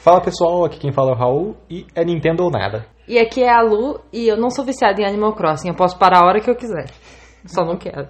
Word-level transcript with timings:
Fala 0.00 0.20
pessoal, 0.22 0.64
aqui 0.64 0.78
quem 0.78 0.92
fala 0.92 1.10
é 1.10 1.14
o 1.14 1.16
Raul 1.16 1.56
e 1.68 1.86
é 1.94 2.02
Nintendo 2.02 2.42
ou 2.44 2.50
nada. 2.50 2.86
E 3.06 3.18
aqui 3.18 3.42
é 3.42 3.50
a 3.52 3.60
Lu 3.60 4.00
e 4.10 4.26
eu 4.26 4.36
não 4.36 4.48
sou 4.48 4.64
viciada 4.64 4.98
em 5.00 5.04
Animal 5.04 5.34
Crossing. 5.34 5.68
Eu 5.68 5.74
posso 5.74 5.98
parar 5.98 6.22
a 6.22 6.26
hora 6.26 6.40
que 6.40 6.48
eu 6.48 6.56
quiser. 6.56 6.86
Só 7.44 7.64
não 7.66 7.76
quero. 7.76 8.08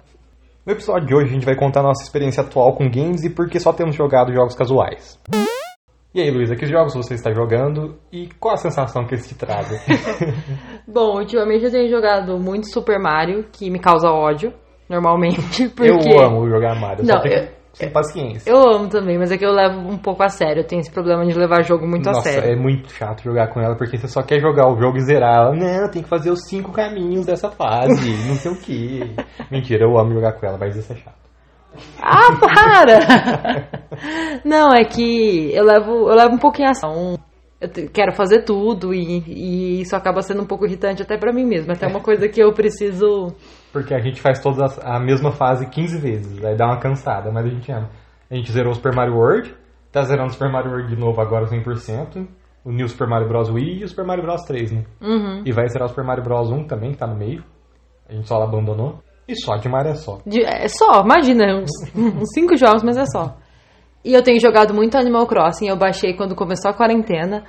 No 0.65 0.71
episódio 0.71 1.05
de 1.07 1.13
hoje 1.15 1.25
a 1.31 1.33
gente 1.33 1.45
vai 1.45 1.55
contar 1.57 1.81
a 1.81 1.83
nossa 1.83 2.01
experiência 2.01 2.43
atual 2.43 2.73
com 2.75 2.89
games 2.89 3.25
e 3.25 3.29
por 3.29 3.49
que 3.49 3.59
só 3.59 3.73
temos 3.73 3.95
jogado 3.95 4.31
jogos 4.31 4.53
casuais. 4.55 5.19
E 6.13 6.21
aí, 6.21 6.29
Luísa, 6.29 6.55
que 6.55 6.65
jogos 6.67 6.93
você 6.93 7.15
está 7.15 7.33
jogando 7.33 7.97
e 8.11 8.29
qual 8.39 8.53
a 8.53 8.57
sensação 8.57 9.05
que 9.05 9.15
eles 9.15 9.27
te 9.27 9.33
trazem? 9.33 9.79
Bom, 10.87 11.17
ultimamente 11.17 11.65
eu 11.65 11.71
tenho 11.71 11.89
jogado 11.89 12.37
muito 12.37 12.71
Super 12.71 12.99
Mario, 12.99 13.47
que 13.51 13.71
me 13.71 13.79
causa 13.79 14.09
ódio, 14.11 14.53
normalmente, 14.87 15.67
porque... 15.75 15.91
Eu 16.13 16.21
amo 16.21 16.47
jogar 16.47 16.75
Mario, 16.79 17.03
Não, 17.05 17.15
só 17.15 17.21
tenho 17.21 17.35
eu- 17.43 17.60
sem 17.81 17.89
paciência. 17.91 18.49
Eu 18.49 18.57
amo 18.57 18.87
também, 18.89 19.17
mas 19.17 19.31
é 19.31 19.37
que 19.37 19.45
eu 19.45 19.51
levo 19.51 19.79
um 19.79 19.97
pouco 19.97 20.23
a 20.23 20.29
sério. 20.29 20.61
Eu 20.61 20.67
tenho 20.67 20.79
esse 20.79 20.91
problema 20.91 21.25
de 21.25 21.33
levar 21.37 21.63
jogo 21.63 21.87
muito 21.87 22.05
Nossa, 22.05 22.29
a 22.29 22.31
sério. 22.33 22.51
é 22.51 22.55
muito 22.55 22.91
chato 22.91 23.23
jogar 23.23 23.47
com 23.47 23.59
ela, 23.59 23.75
porque 23.75 23.97
você 23.97 24.07
só 24.07 24.21
quer 24.21 24.39
jogar 24.39 24.67
o 24.71 24.77
jogo 24.79 24.97
e 24.97 25.01
zerar 25.01 25.35
ela. 25.35 25.55
Não, 25.55 25.89
tem 25.89 26.01
que 26.03 26.09
fazer 26.09 26.31
os 26.31 26.47
cinco 26.47 26.71
caminhos 26.71 27.25
dessa 27.25 27.49
fase, 27.49 28.11
não 28.27 28.35
sei 28.35 28.51
o 28.51 28.55
que. 28.55 29.15
Mentira, 29.51 29.83
eu 29.85 29.97
amo 29.99 30.13
jogar 30.13 30.33
com 30.33 30.45
ela, 30.45 30.57
mas 30.57 30.75
isso 30.75 30.91
é 30.93 30.95
chato. 30.95 31.21
Ah, 32.01 32.27
para! 32.53 33.69
Não, 34.43 34.73
é 34.73 34.83
que 34.83 35.51
eu 35.53 35.63
levo, 35.63 36.09
eu 36.09 36.15
levo 36.15 36.35
um 36.35 36.37
pouquinho 36.37 36.67
a 36.67 36.71
ação. 36.71 37.17
Eu 37.61 37.69
te- 37.69 37.87
quero 37.87 38.11
fazer 38.13 38.41
tudo 38.43 38.93
e, 38.93 39.19
e 39.27 39.81
isso 39.81 39.95
acaba 39.95 40.21
sendo 40.21 40.41
um 40.41 40.45
pouco 40.45 40.65
irritante 40.65 41.01
até 41.01 41.17
pra 41.17 41.31
mim 41.31 41.45
mesma. 41.45 41.73
Até 41.73 41.87
uma 41.87 42.01
coisa 42.01 42.27
que 42.27 42.41
eu 42.43 42.51
preciso. 42.53 43.27
Porque 43.71 43.93
a 43.93 43.99
gente 43.99 44.21
faz 44.21 44.39
toda 44.41 44.65
a 44.83 44.99
mesma 44.99 45.31
fase 45.31 45.65
15 45.69 45.97
vezes, 45.97 46.43
aí 46.43 46.55
dá 46.55 46.65
uma 46.65 46.79
cansada, 46.79 47.31
mas 47.31 47.45
a 47.45 47.49
gente 47.49 47.71
ama. 47.71 47.89
A 48.29 48.35
gente 48.35 48.51
zerou 48.51 48.71
o 48.71 48.75
Super 48.75 48.93
Mario 48.93 49.15
World, 49.15 49.55
tá 49.91 50.03
zerando 50.03 50.29
o 50.29 50.33
Super 50.33 50.51
Mario 50.51 50.71
World 50.71 50.93
de 50.93 50.99
novo 50.99 51.21
agora 51.21 51.45
100%, 51.45 52.27
o 52.65 52.71
New 52.71 52.87
Super 52.87 53.07
Mario 53.07 53.27
Bros. 53.27 53.49
Wii 53.49 53.79
e 53.79 53.83
o 53.83 53.87
Super 53.87 54.05
Mario 54.05 54.23
Bros. 54.23 54.41
3, 54.43 54.71
né? 54.71 54.83
Uhum. 55.01 55.41
E 55.45 55.51
vai 55.51 55.67
zerar 55.69 55.85
o 55.85 55.89
Super 55.89 56.03
Mario 56.03 56.23
Bros. 56.23 56.51
1 56.51 56.65
também, 56.67 56.91
que 56.91 56.97
tá 56.97 57.07
no 57.07 57.15
meio. 57.15 57.43
A 58.09 58.13
gente 58.13 58.27
só 58.27 58.41
abandonou. 58.41 58.99
E 59.27 59.35
só 59.35 59.55
de 59.55 59.69
Mario 59.69 59.91
é 59.91 59.95
só. 59.95 60.19
De- 60.25 60.43
é 60.43 60.67
só, 60.67 61.01
imagina, 61.03 61.55
uns, 61.61 61.71
uns 61.95 62.29
cinco 62.33 62.55
jogos, 62.57 62.83
mas 62.83 62.97
é 62.97 63.05
só. 63.05 63.35
E 64.03 64.13
eu 64.13 64.21
tenho 64.23 64.39
jogado 64.39 64.73
muito 64.73 64.97
Animal 64.97 65.25
Crossing. 65.27 65.67
Eu 65.69 65.77
baixei 65.77 66.13
quando 66.15 66.35
começou 66.35 66.71
a 66.71 66.73
quarentena. 66.73 67.43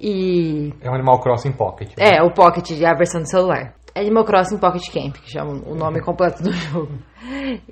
E. 0.00 0.72
É 0.80 0.90
um 0.90 0.94
Animal 0.94 1.20
Crossing 1.20 1.52
Pocket. 1.52 1.90
né? 1.96 2.16
É, 2.16 2.22
o 2.22 2.32
Pocket, 2.32 2.70
a 2.82 2.94
versão 2.94 3.20
do 3.20 3.28
celular. 3.28 3.74
Animal 3.94 4.24
Crossing 4.24 4.58
Pocket 4.58 4.82
Camp, 4.92 5.16
que 5.16 5.30
chama 5.30 5.52
o 5.66 5.74
nome 5.74 6.00
completo 6.02 6.42
do 6.42 6.52
jogo. 6.52 6.92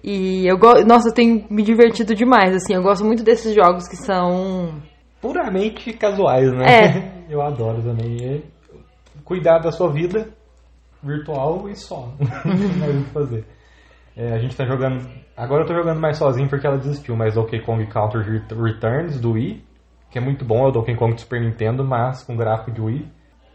E 0.03 0.47
eu 0.47 0.59
gosto. 0.59 0.87
Nossa, 0.87 1.09
eu 1.09 1.15
tenho 1.15 1.45
me 1.51 1.63
divertido 1.63 2.15
demais, 2.15 2.55
assim. 2.55 2.75
Eu 2.75 2.83
gosto 2.83 3.05
muito 3.05 3.23
desses 3.23 3.55
jogos 3.55 3.87
que 3.89 3.97
são. 3.97 4.75
Puramente 5.21 5.93
casuais, 5.95 6.53
né? 6.53 6.65
É. 6.67 7.19
Eu 7.29 7.43
adoro 7.43 7.83
também. 7.83 8.17
É 8.25 8.41
cuidar 9.25 9.59
da 9.59 9.71
sua 9.71 9.93
vida 9.93 10.29
virtual 11.03 11.69
e 11.69 11.77
só. 11.77 12.09
Não 12.45 12.57
tem 12.87 13.01
o 13.01 13.05
que 13.05 13.11
fazer. 13.11 13.45
É, 14.17 14.33
a 14.33 14.39
gente 14.39 14.57
tá 14.57 14.65
jogando. 14.65 15.07
Agora 15.37 15.63
eu 15.63 15.67
tô 15.67 15.75
jogando 15.75 16.01
mais 16.01 16.17
sozinho 16.17 16.49
porque 16.49 16.67
ela 16.67 16.79
desistiu, 16.79 17.15
mas 17.17 17.35
Donkey 17.35 17.61
Kong 17.61 17.87
Country 17.87 18.23
Ret- 18.23 18.53
Returns 18.53 19.21
do 19.21 19.33
Wii, 19.33 19.63
que 20.11 20.19
é 20.19 20.21
muito 20.21 20.45
bom, 20.45 20.65
é 20.65 20.69
o 20.69 20.73
Donkey 20.73 20.97
Kong 20.97 21.15
do 21.15 21.21
Super 21.21 21.41
Nintendo, 21.41 21.85
mas 21.85 22.25
com 22.25 22.37
gráfico 22.37 22.73
de 22.73 22.81
Wii. 22.81 23.07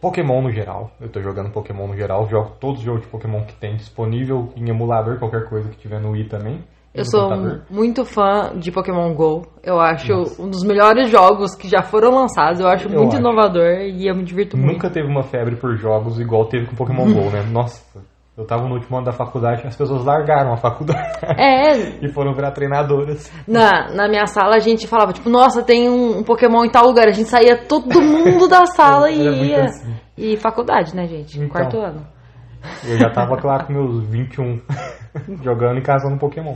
Pokémon 0.04 0.42
no 0.42 0.52
geral, 0.52 0.92
eu 1.00 1.08
tô 1.09 1.22
jogando 1.22 1.50
Pokémon 1.50 1.88
no 1.88 1.96
geral, 1.96 2.28
jogo 2.30 2.52
todos 2.59 2.80
os 2.80 2.86
jogos 2.86 3.02
de 3.04 3.08
Pokémon 3.08 3.42
que 3.46 3.56
tem 3.56 3.76
disponível 3.78 4.50
em 4.58 4.70
emulador, 4.70 5.18
qualquer 5.18 5.48
coisa 5.48 5.70
que 5.70 5.78
tiver 5.78 6.00
no 6.02 6.12
Wii 6.12 6.26
também. 6.26 6.59
Eu 6.94 7.06
sou 7.06 7.28
computador. 7.28 7.62
muito 7.72 8.06
fã 8.06 8.52
de 8.56 8.72
Pokémon 8.72 9.12
GO. 9.16 9.42
Eu 9.64 9.80
acho 9.80 10.14
um 10.40 10.48
dos 10.48 10.64
melhores 10.64 11.09
jogos 11.09 11.56
que 11.56 11.68
já 11.68 11.81
foram 11.81 12.14
lançados. 12.14 12.59
Eu 12.59 12.68
acho 12.68 12.88
Eu 12.88 13.00
muito 13.00 13.14
acho. 13.14 13.20
inovador 13.20 13.80
e 13.81 14.08
eu 14.08 14.14
me 14.16 14.24
divirto 14.24 14.56
muito. 14.56 14.74
Nunca 14.74 14.92
teve 14.92 15.08
uma 15.08 15.24
febre 15.24 15.56
por 15.56 15.76
jogos 15.76 16.20
igual 16.20 16.46
teve 16.46 16.68
com 16.68 16.76
Pokémon 16.76 17.06
GO, 17.12 17.31
né? 17.31 17.42
Nossa, 17.52 17.93
eu 18.36 18.45
tava 18.48 18.67
no 18.67 18.73
último 18.76 18.98
ano 18.98 19.06
da 19.06 19.12
faculdade, 19.12 19.66
as 19.68 19.75
pessoas 19.75 20.03
largaram 20.03 20.53
a 20.53 20.58
faculdade 20.58 21.19
É, 21.38 21.78
e 22.03 22.09
foram 22.12 22.34
virar 22.34 22.52
treinadoras. 22.52 23.31
na, 23.47 23.94
na 23.94 24.08
minha 24.08 24.25
sala 24.25 24.56
a 24.56 24.59
gente 24.59 24.88
falava, 24.88 25.13
tipo, 25.13 25.30
nossa, 25.30 25.62
tem 25.62 25.88
um, 25.90 26.18
um 26.19 26.24
Pokémon 26.24 26.66
em 26.66 26.72
tal 26.72 26.85
lugar. 26.88 27.08
A 27.08 27.12
gente 27.12 27.30
saía 27.30 27.66
todo 27.68 28.02
mundo 28.02 28.47
da 28.47 28.66
sala 28.75 29.12
e 29.12 29.50
ia. 29.50 29.66
assim. 29.66 29.94
E 30.18 30.38
faculdade, 30.38 30.96
né, 30.96 31.06
gente? 31.08 31.38
Então. 31.38 31.50
Quarto 31.50 31.78
ano. 31.78 32.06
Eu 32.88 32.97
já 32.97 33.09
tava 33.12 33.35
lá 33.46 33.63
com 33.66 33.74
meus 33.74 34.08
21 34.08 34.62
jogando 35.44 35.78
e 35.78 35.81
casando 35.84 36.18
Pokémon. 36.18 36.56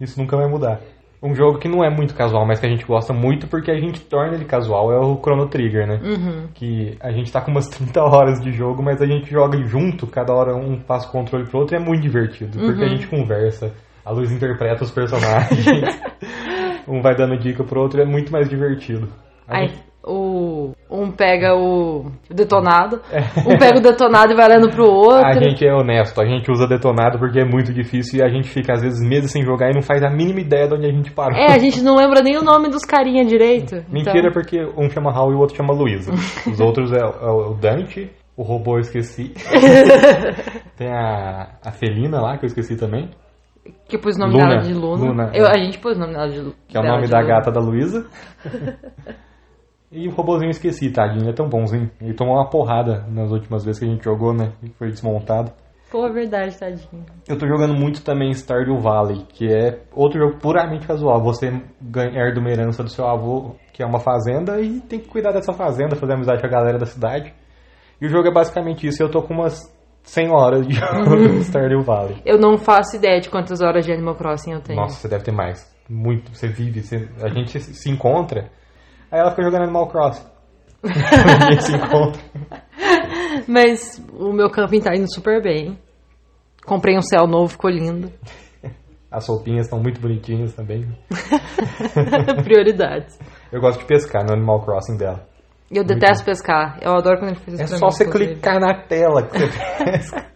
Isso 0.00 0.18
nunca 0.20 0.36
vai 0.36 0.48
mudar. 0.48 0.80
Um 1.22 1.34
jogo 1.34 1.58
que 1.58 1.68
não 1.68 1.84
é 1.84 1.90
muito 1.90 2.14
casual, 2.14 2.46
mas 2.46 2.58
que 2.60 2.66
a 2.66 2.68
gente 2.70 2.84
gosta 2.86 3.12
muito 3.12 3.46
porque 3.46 3.70
a 3.70 3.78
gente 3.78 4.00
torna 4.00 4.34
ele 4.34 4.46
casual 4.46 4.90
é 4.90 4.98
o 4.98 5.16
Chrono 5.20 5.46
Trigger, 5.48 5.86
né? 5.86 6.00
Uhum. 6.02 6.46
Que 6.54 6.96
a 6.98 7.10
gente 7.12 7.30
tá 7.30 7.42
com 7.42 7.50
umas 7.50 7.66
30 7.76 8.02
horas 8.02 8.40
de 8.40 8.50
jogo, 8.52 8.82
mas 8.82 9.02
a 9.02 9.06
gente 9.06 9.30
joga 9.30 9.58
junto, 9.64 10.06
cada 10.06 10.32
hora 10.32 10.54
um 10.56 10.78
passa 10.80 11.08
o 11.08 11.12
controle 11.12 11.44
pro 11.46 11.58
outro 11.60 11.76
e 11.76 11.78
é 11.78 11.84
muito 11.84 12.00
divertido. 12.00 12.58
Porque 12.58 12.82
a 12.82 12.86
Uhum. 12.86 12.90
gente 12.92 13.06
conversa, 13.06 13.70
a 14.02 14.10
luz 14.10 14.32
interpreta 14.32 14.82
os 14.82 14.90
personagens, 14.90 15.62
um 16.88 17.02
vai 17.02 17.14
dando 17.14 17.36
dica 17.36 17.62
pro 17.64 17.80
outro 17.80 18.00
e 18.00 18.02
é 18.02 18.06
muito 18.06 18.32
mais 18.32 18.48
divertido. 18.48 19.08
A 19.46 19.62
gente- 19.62 19.90
o, 20.02 20.12
um 20.90 21.10
pega 21.12 21.54
o 21.54 22.10
detonado, 22.28 23.00
um 23.46 23.56
pega 23.56 23.78
o 23.78 23.80
detonado 23.82 24.32
e 24.32 24.36
vai 24.36 24.46
olhando 24.46 24.70
pro 24.70 24.84
outro. 24.90 25.24
A 25.26 25.32
gente 25.34 25.64
é 25.64 25.72
honesto, 25.72 26.20
a 26.20 26.26
gente 26.26 26.50
usa 26.50 26.66
detonado 26.66 27.18
porque 27.18 27.38
é 27.40 27.44
muito 27.44 27.72
difícil 27.72 28.18
e 28.18 28.22
a 28.22 28.28
gente 28.28 28.48
fica 28.48 28.72
às 28.72 28.82
vezes 28.82 29.00
meses 29.08 29.30
sem 29.30 29.42
jogar 29.44 29.70
e 29.70 29.74
não 29.74 29.82
faz 29.82 30.02
a 30.02 30.10
mínima 30.10 30.40
ideia 30.40 30.66
de 30.66 30.74
onde 30.74 30.86
a 30.86 30.92
gente 30.92 31.10
parou. 31.12 31.38
É, 31.38 31.52
a 31.52 31.58
gente 31.58 31.80
não 31.84 31.94
lembra 31.96 32.22
nem 32.22 32.36
o 32.38 32.42
nome 32.42 32.68
dos 32.68 32.84
carinha 32.84 33.24
direito. 33.24 33.84
Mentira, 33.88 34.18
então... 34.18 34.32
porque 34.32 34.60
um 34.76 34.90
chama 34.90 35.12
Raul 35.12 35.32
e 35.32 35.34
o 35.36 35.38
outro 35.38 35.56
chama 35.56 35.72
Luísa. 35.72 36.12
Os 36.12 36.58
outros 36.60 36.92
é, 36.92 37.04
o- 37.04 37.08
é 37.22 37.30
o 37.50 37.54
Dante, 37.54 38.10
o 38.36 38.42
robô 38.42 38.76
eu 38.76 38.80
esqueci. 38.80 39.32
Tem 40.76 40.88
a, 40.90 41.50
a 41.64 41.70
Felina 41.72 42.20
lá, 42.20 42.36
que 42.38 42.44
eu 42.44 42.48
esqueci 42.48 42.76
também, 42.76 43.10
Que 43.88 43.98
pus 43.98 44.16
o 44.16 44.18
nome 44.18 44.32
Luna. 44.32 44.48
dela 44.48 44.62
de 44.62 44.72
Luna. 44.74 45.06
Luna, 45.06 45.30
Eu, 45.34 45.44
é. 45.46 45.50
A 45.52 45.58
gente 45.62 45.78
pôs 45.78 45.96
o 45.96 46.00
nome 46.00 46.14
dela 46.14 46.28
de 46.28 46.38
Luna. 46.40 46.54
que 46.66 46.76
é 46.76 46.80
o 46.80 46.84
nome 46.84 47.06
da 47.06 47.22
gata 47.22 47.50
da 47.52 47.60
Luísa. 47.60 48.06
E 49.92 50.06
o 50.06 50.12
robôzinho 50.12 50.46
eu 50.48 50.52
esqueci, 50.52 50.90
tadinho, 50.90 51.28
é 51.28 51.32
tão 51.32 51.48
bonzinho. 51.48 51.90
Ele 52.00 52.14
tomou 52.14 52.34
uma 52.36 52.48
porrada 52.48 53.04
nas 53.08 53.30
últimas 53.30 53.64
vezes 53.64 53.80
que 53.80 53.84
a 53.84 53.88
gente 53.88 54.04
jogou, 54.04 54.32
né? 54.32 54.52
E 54.62 54.68
foi 54.70 54.88
desmontado. 54.90 55.50
Pô, 55.90 56.06
é 56.06 56.12
verdade, 56.12 56.56
tadinho. 56.56 57.04
Eu 57.28 57.36
tô 57.36 57.48
jogando 57.48 57.74
muito 57.74 58.04
também 58.04 58.30
Stardew 58.32 58.78
Valley, 58.78 59.26
que 59.30 59.52
é 59.52 59.80
outro 59.92 60.20
jogo 60.20 60.38
puramente 60.38 60.86
casual. 60.86 61.20
Você 61.22 61.50
ganha, 61.82 62.12
herda 62.16 62.38
uma 62.38 62.48
herança 62.50 62.84
do 62.84 62.88
seu 62.88 63.04
avô, 63.08 63.56
que 63.72 63.82
é 63.82 63.86
uma 63.86 63.98
fazenda, 63.98 64.60
e 64.60 64.80
tem 64.80 65.00
que 65.00 65.08
cuidar 65.08 65.32
dessa 65.32 65.52
fazenda, 65.52 65.96
fazer 65.96 66.12
amizade 66.12 66.40
com 66.40 66.46
a 66.46 66.50
galera 66.50 66.78
da 66.78 66.86
cidade. 66.86 67.34
E 68.00 68.06
o 68.06 68.08
jogo 68.08 68.28
é 68.28 68.32
basicamente 68.32 68.86
isso. 68.86 69.02
e 69.02 69.04
Eu 69.04 69.10
tô 69.10 69.20
com 69.22 69.34
umas 69.34 69.60
100 70.04 70.30
horas 70.30 70.64
de 70.68 70.78
no 70.80 71.40
Stardew 71.42 71.82
Valley. 71.82 72.22
Eu 72.24 72.38
não 72.38 72.56
faço 72.56 72.94
ideia 72.94 73.20
de 73.20 73.28
quantas 73.28 73.60
horas 73.60 73.84
de 73.84 73.92
Animal 73.92 74.14
Crossing 74.14 74.52
eu 74.52 74.60
tenho. 74.60 74.78
Nossa, 74.80 74.94
você 75.00 75.08
deve 75.08 75.24
ter 75.24 75.32
mais. 75.32 75.68
Muito. 75.88 76.32
Você 76.32 76.46
vive, 76.46 76.80
você- 76.84 77.08
a 77.20 77.28
gente 77.28 77.58
se 77.58 77.90
encontra. 77.90 78.48
Aí 79.10 79.20
ela 79.20 79.30
fica 79.30 79.42
jogando 79.42 79.64
Animal 79.64 79.88
Crossing. 79.88 80.24
gente 81.50 81.64
se 81.64 81.76
encontra. 81.76 82.22
Mas 83.46 84.02
o 84.12 84.32
meu 84.32 84.48
camping 84.50 84.80
tá 84.80 84.94
indo 84.94 85.12
super 85.12 85.42
bem. 85.42 85.78
Comprei 86.64 86.96
um 86.96 87.02
céu 87.02 87.26
novo, 87.26 87.48
ficou 87.48 87.70
lindo. 87.70 88.10
As 89.10 89.26
roupinhas 89.26 89.66
estão 89.66 89.80
muito 89.80 90.00
bonitinhas 90.00 90.54
também. 90.54 90.86
Prioridades. 92.44 93.18
Eu 93.50 93.60
gosto 93.60 93.80
de 93.80 93.86
pescar 93.86 94.24
no 94.24 94.32
Animal 94.32 94.60
Crossing 94.62 94.96
dela. 94.96 95.26
E 95.68 95.76
eu 95.76 95.84
detesto 95.84 96.24
pescar. 96.24 96.78
Eu 96.80 96.92
adoro 96.92 97.18
quando 97.18 97.30
ele 97.30 97.40
faz 97.40 97.60
isso 97.60 97.74
É 97.74 97.78
só 97.78 97.90
você 97.90 98.08
clicar 98.08 98.60
na 98.60 98.74
tela 98.84 99.26
que 99.26 99.36
você 99.36 99.84
pesca. 99.84 100.26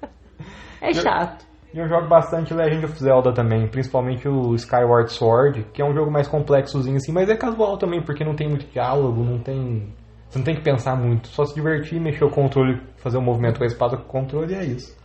É 0.81 0.93
chato. 0.93 1.47
E 1.75 1.79
eu 1.81 1.89
jogo 1.89 2.07
bastante 2.07 2.55
Legend 2.55 2.85
of 2.85 2.97
Zelda 2.97 3.33
também, 3.33 3.67
principalmente 3.67 4.29
o 4.29 4.55
Skyward 4.55 5.11
Sword, 5.11 5.67
que 5.73 5.83
é 5.83 5.85
um 5.85 5.93
jogo 5.93 6.09
mais 6.09 6.29
complexozinho 6.29 6.99
assim, 6.99 7.11
mas 7.11 7.29
é 7.29 7.37
casual 7.37 7.77
também, 7.77 8.01
porque 8.01 8.25
não 8.25 8.37
tem 8.37 8.49
muito 8.49 8.65
diálogo, 8.71 9.25
não 9.25 9.41
tem. 9.41 9.93
Você 10.29 10.39
não 10.39 10.45
tem 10.45 10.55
que 10.55 10.63
pensar 10.63 10.95
muito, 10.95 11.27
só 11.27 11.45
se 11.45 11.53
divertir, 11.53 12.01
mexer 12.01 12.25
o 12.25 12.31
controle, 12.31 12.81
fazer 12.99 13.19
um 13.19 13.23
movimento 13.23 13.59
com 13.59 13.65
a 13.65 13.67
espada 13.67 13.97
com 13.97 14.05
o 14.05 14.07
controle 14.07 14.53
e 14.53 14.57
é 14.57 14.65
isso. 14.65 14.97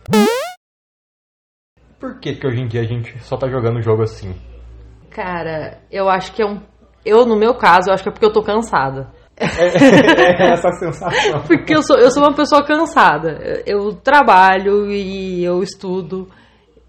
Por 1.98 2.20
que, 2.20 2.36
que 2.36 2.46
hoje 2.46 2.60
em 2.60 2.68
dia 2.68 2.82
a 2.82 2.86
gente 2.86 3.18
só 3.24 3.36
tá 3.36 3.48
jogando 3.48 3.82
jogo 3.82 4.04
assim? 4.04 4.32
Cara, 5.10 5.80
eu 5.90 6.08
acho 6.08 6.32
que 6.32 6.40
é 6.40 6.46
um. 6.46 6.60
Eu, 7.04 7.26
no 7.26 7.36
meu 7.36 7.54
caso, 7.54 7.90
eu 7.90 7.94
acho 7.94 8.04
que 8.04 8.10
é 8.10 8.12
porque 8.12 8.26
eu 8.26 8.32
tô 8.32 8.44
cansada. 8.44 9.10
É, 9.40 10.52
essa 10.52 10.70
sensação. 10.72 11.40
Porque 11.48 11.74
eu 11.74 11.82
sou, 11.82 11.96
eu 11.96 12.10
sou 12.10 12.22
uma 12.22 12.34
pessoa 12.34 12.62
cansada. 12.62 13.62
Eu 13.64 13.94
trabalho 13.94 14.90
e 14.90 15.42
eu 15.42 15.62
estudo. 15.62 16.28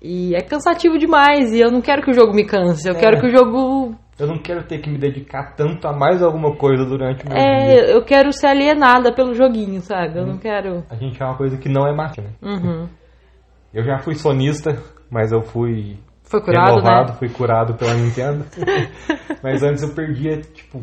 E 0.02 0.34
é 0.36 0.42
cansativo 0.42 0.98
demais. 0.98 1.54
E 1.54 1.60
eu 1.60 1.70
não 1.72 1.82
quero 1.82 2.02
que 2.02 2.10
o 2.12 2.14
jogo 2.14 2.34
me 2.34 2.46
canse. 2.46 2.88
Eu 2.90 2.96
É. 2.96 3.00
quero 3.00 3.20
que 3.20 3.28
o 3.28 3.30
jogo. 3.30 3.96
Eu 4.20 4.28
não 4.28 4.38
quero 4.40 4.64
ter 4.64 4.80
que 4.80 4.90
me 4.90 4.98
dedicar 5.00 5.56
tanto 5.56 5.88
a 5.88 5.94
mais 5.94 6.22
alguma 6.22 6.56
coisa 6.56 6.86
durante 6.86 7.26
o 7.26 7.30
meu 7.30 7.36
dia. 7.38 7.46
É, 7.46 7.94
eu 7.96 8.04
quero 8.04 8.32
ser 8.32 8.48
alienada 8.48 9.14
pelo 9.14 9.34
joguinho, 9.34 9.82
sabe? 9.82 10.20
Eu 10.20 10.26
não 10.28 10.38
quero. 10.38 10.84
A 10.90 10.96
gente 10.96 11.22
é 11.22 11.26
uma 11.26 11.36
coisa 11.38 11.58
que 11.58 11.68
não 11.70 11.88
é 11.88 11.96
máquina. 11.96 12.30
Uhum. 12.42 12.88
Eu 13.74 13.84
já 13.86 13.98
fui 14.00 14.16
sonista, 14.16 14.78
mas 15.10 15.32
eu 15.32 15.42
fui 15.44 15.98
Foi 16.24 16.42
curado, 16.42 16.72
renovado, 16.72 17.12
né? 17.14 17.18
fui 17.18 17.30
curado 17.30 17.74
pela 17.76 17.94
Nintendo. 17.94 18.44
Mas 19.42 19.64
antes 19.64 19.82
eu 19.82 19.96
perdia, 19.96 20.42
tipo, 20.42 20.82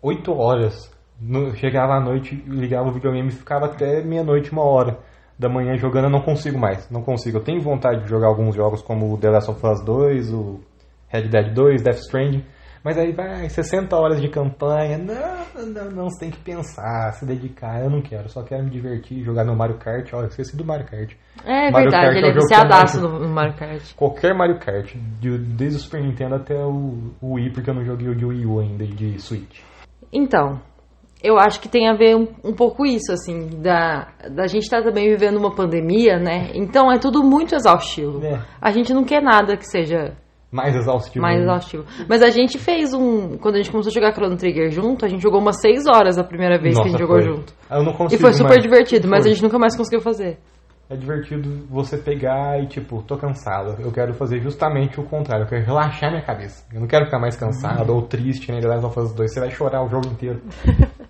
8 0.00 0.32
horas 0.32 0.90
No- 1.20 1.54
chegava 1.54 1.92
à 1.92 2.00
noite, 2.00 2.34
ligava 2.48 2.88
o 2.88 2.92
videogame 2.92 3.28
e 3.28 3.32
ficava 3.32 3.66
até 3.66 4.02
meia-noite, 4.02 4.50
uma 4.50 4.64
hora 4.64 4.96
da 5.38 5.48
manhã 5.48 5.76
jogando. 5.76 6.04
Eu 6.04 6.10
não 6.10 6.22
consigo 6.22 6.58
mais, 6.58 6.88
não 6.90 7.02
consigo. 7.02 7.38
Eu 7.38 7.44
tenho 7.44 7.60
vontade 7.60 8.02
de 8.04 8.08
jogar 8.08 8.28
alguns 8.28 8.54
jogos 8.54 8.82
como 8.82 9.12
o 9.12 9.18
The 9.18 9.30
Last 9.30 9.50
of 9.50 9.66
Us 9.66 9.84
2, 9.84 10.32
o 10.32 10.60
Red 11.08 11.28
Dead 11.28 11.52
2, 11.54 11.82
Death 11.82 11.98
Stranding. 11.98 12.44
Mas 12.84 12.98
aí 12.98 13.12
vai 13.12 13.48
60 13.48 13.94
horas 13.96 14.20
de 14.20 14.28
campanha. 14.28 14.98
Não, 14.98 15.64
não, 15.66 15.90
não, 15.92 16.04
você 16.10 16.18
tem 16.24 16.30
que 16.32 16.38
pensar, 16.40 17.12
se 17.12 17.24
dedicar. 17.24 17.80
Eu 17.80 17.88
não 17.88 18.02
quero, 18.02 18.28
só 18.28 18.42
quero 18.42 18.64
me 18.64 18.70
divertir, 18.70 19.22
jogar 19.22 19.44
no 19.44 19.54
Mario 19.54 19.78
Kart. 19.78 20.12
Olha, 20.12 20.26
esqueci 20.26 20.56
do 20.56 20.64
Mario 20.64 20.86
Kart. 20.86 21.12
É 21.44 21.70
Mario 21.70 21.90
verdade, 21.90 22.06
Kart 22.06 22.16
ele 22.16 22.26
é 22.26 22.28
é 22.28 22.32
que 22.32 22.38
eu 22.38 22.42
viciadaço 22.42 23.00
mais- 23.00 23.20
no 23.22 23.28
Mario 23.28 23.54
Kart. 23.54 23.94
Qualquer 23.94 24.34
Mario 24.34 24.58
Kart, 24.58 24.96
de- 25.20 25.38
desde 25.38 25.76
o 25.76 25.80
Super 25.80 26.02
Nintendo 26.02 26.34
até 26.34 26.56
o 26.56 27.12
Wii, 27.22 27.52
porque 27.52 27.70
eu 27.70 27.74
não 27.74 27.84
joguei 27.84 28.08
o 28.08 28.16
de 28.16 28.24
Wii 28.26 28.46
U 28.46 28.58
ainda, 28.58 28.84
de 28.84 29.16
Switch. 29.20 29.60
Então, 30.12 30.60
eu 31.22 31.38
acho 31.38 31.60
que 31.60 31.68
tem 31.68 31.88
a 31.88 31.94
ver 31.94 32.16
um, 32.16 32.26
um 32.44 32.52
pouco 32.52 32.84
isso, 32.84 33.12
assim, 33.12 33.48
da, 33.62 34.08
da 34.30 34.46
gente 34.46 34.64
estar 34.64 34.82
também 34.82 35.08
vivendo 35.08 35.36
uma 35.36 35.54
pandemia, 35.54 36.18
né? 36.18 36.50
Então 36.54 36.90
é 36.90 36.98
tudo 36.98 37.22
muito 37.22 37.54
exaustivo. 37.54 38.24
É. 38.24 38.40
A 38.60 38.70
gente 38.72 38.92
não 38.92 39.04
quer 39.04 39.22
nada 39.22 39.56
que 39.56 39.66
seja 39.66 40.12
Mais 40.50 40.74
exaustivo. 40.74 41.22
mais 41.22 41.40
exaustivo. 41.40 41.84
Mas 42.08 42.22
a 42.22 42.30
gente 42.30 42.58
fez 42.58 42.92
um. 42.92 43.36
Quando 43.38 43.54
a 43.54 43.58
gente 43.58 43.70
começou 43.70 43.90
a 43.90 43.94
jogar 43.94 44.12
Chrono 44.12 44.36
Trigger 44.36 44.70
junto, 44.70 45.04
a 45.04 45.08
gente 45.08 45.22
jogou 45.22 45.40
umas 45.40 45.60
6 45.60 45.84
horas 45.86 46.18
a 46.18 46.24
primeira 46.24 46.58
vez 46.58 46.74
que 46.74 46.80
a 46.80 46.84
Nossa, 46.84 46.90
gente 46.90 47.00
jogou 47.00 47.20
foi. 47.22 47.26
junto. 47.36 47.54
Eu 47.70 47.82
não 47.84 47.92
E 47.92 47.96
consigo 47.96 48.20
foi 48.22 48.32
super 48.32 48.48
mais. 48.50 48.62
divertido, 48.62 49.08
mas 49.08 49.20
a 49.20 49.22
Foi. 49.22 49.32
gente 49.32 49.42
nunca 49.42 49.58
mais 49.58 49.76
conseguiu 49.76 50.00
fazer. 50.00 50.38
É 50.90 50.96
divertido 50.96 51.48
você 51.70 51.96
pegar 51.96 52.60
e, 52.62 52.66
tipo, 52.66 53.00
tô 53.04 53.16
cansado. 53.16 53.80
Eu 53.80 53.90
quero 53.90 54.12
fazer 54.12 54.40
justamente 54.42 55.00
o 55.00 55.04
contrário. 55.04 55.44
Eu 55.44 55.48
quero 55.48 55.64
relaxar 55.64 56.10
minha 56.10 56.22
cabeça. 56.22 56.66
Eu 56.74 56.80
não 56.80 56.86
quero 56.86 57.06
ficar 57.06 57.18
mais 57.18 57.34
cansado 57.34 57.94
ou 57.94 58.02
triste, 58.02 58.52
né? 58.52 58.60
The 58.60 58.66
Last 58.68 58.84
of 58.86 59.00
Us 59.00 59.14
2. 59.14 59.32
Você 59.32 59.40
vai 59.40 59.50
chorar 59.50 59.82
o 59.82 59.88
jogo 59.88 60.06
inteiro. 60.08 60.42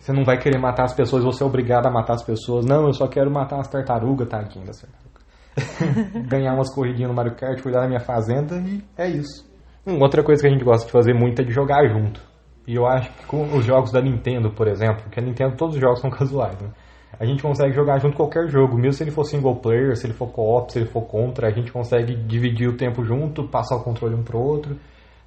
Você 0.00 0.14
não 0.14 0.24
vai 0.24 0.38
querer 0.38 0.58
matar 0.58 0.84
as 0.84 0.94
pessoas, 0.94 1.22
você 1.22 1.42
é 1.42 1.46
obrigado 1.46 1.86
a 1.86 1.90
matar 1.90 2.14
as 2.14 2.22
pessoas. 2.22 2.64
Não, 2.64 2.86
eu 2.86 2.92
só 2.94 3.06
quero 3.06 3.30
matar 3.30 3.60
as 3.60 3.68
tartarugas, 3.68 4.26
tadinho 4.28 4.64
das 4.64 4.80
tartarugas. 4.80 6.24
Ganhar 6.26 6.54
umas 6.54 6.74
corridinhas 6.74 7.10
no 7.10 7.14
Mario 7.14 7.34
Kart, 7.34 7.60
cuidar 7.60 7.82
da 7.82 7.86
minha 7.86 8.00
fazenda 8.00 8.56
e 8.56 8.82
é 8.96 9.06
isso. 9.08 9.46
Hum, 9.86 10.00
outra 10.00 10.22
coisa 10.24 10.40
que 10.40 10.48
a 10.48 10.50
gente 10.50 10.64
gosta 10.64 10.86
de 10.86 10.92
fazer 10.92 11.12
muito 11.12 11.42
é 11.42 11.44
de 11.44 11.52
jogar 11.52 11.86
junto. 11.86 12.18
E 12.66 12.76
eu 12.76 12.86
acho 12.86 13.10
que 13.10 13.26
com 13.26 13.42
os 13.54 13.64
jogos 13.64 13.92
da 13.92 14.00
Nintendo, 14.00 14.50
por 14.50 14.68
exemplo, 14.68 15.02
porque 15.02 15.20
a 15.20 15.22
Nintendo 15.22 15.54
todos 15.54 15.74
os 15.74 15.80
jogos 15.80 16.00
são 16.00 16.08
casuais, 16.10 16.58
né? 16.58 16.70
A 17.18 17.26
gente 17.26 17.42
consegue 17.42 17.74
jogar 17.74 17.98
junto 17.98 18.16
qualquer 18.16 18.48
jogo, 18.48 18.76
mesmo 18.76 18.94
se 18.94 19.04
ele 19.04 19.10
for 19.10 19.24
single 19.24 19.56
player, 19.56 19.94
se 19.96 20.06
ele 20.06 20.14
for 20.14 20.28
co-op, 20.28 20.72
se 20.72 20.78
ele 20.78 20.88
for 20.88 21.02
contra, 21.02 21.48
a 21.48 21.50
gente 21.50 21.70
consegue 21.70 22.14
dividir 22.14 22.68
o 22.68 22.76
tempo 22.76 23.04
junto, 23.04 23.46
passar 23.46 23.76
o 23.76 23.84
controle 23.84 24.14
um 24.14 24.22
pro 24.22 24.38
outro. 24.38 24.76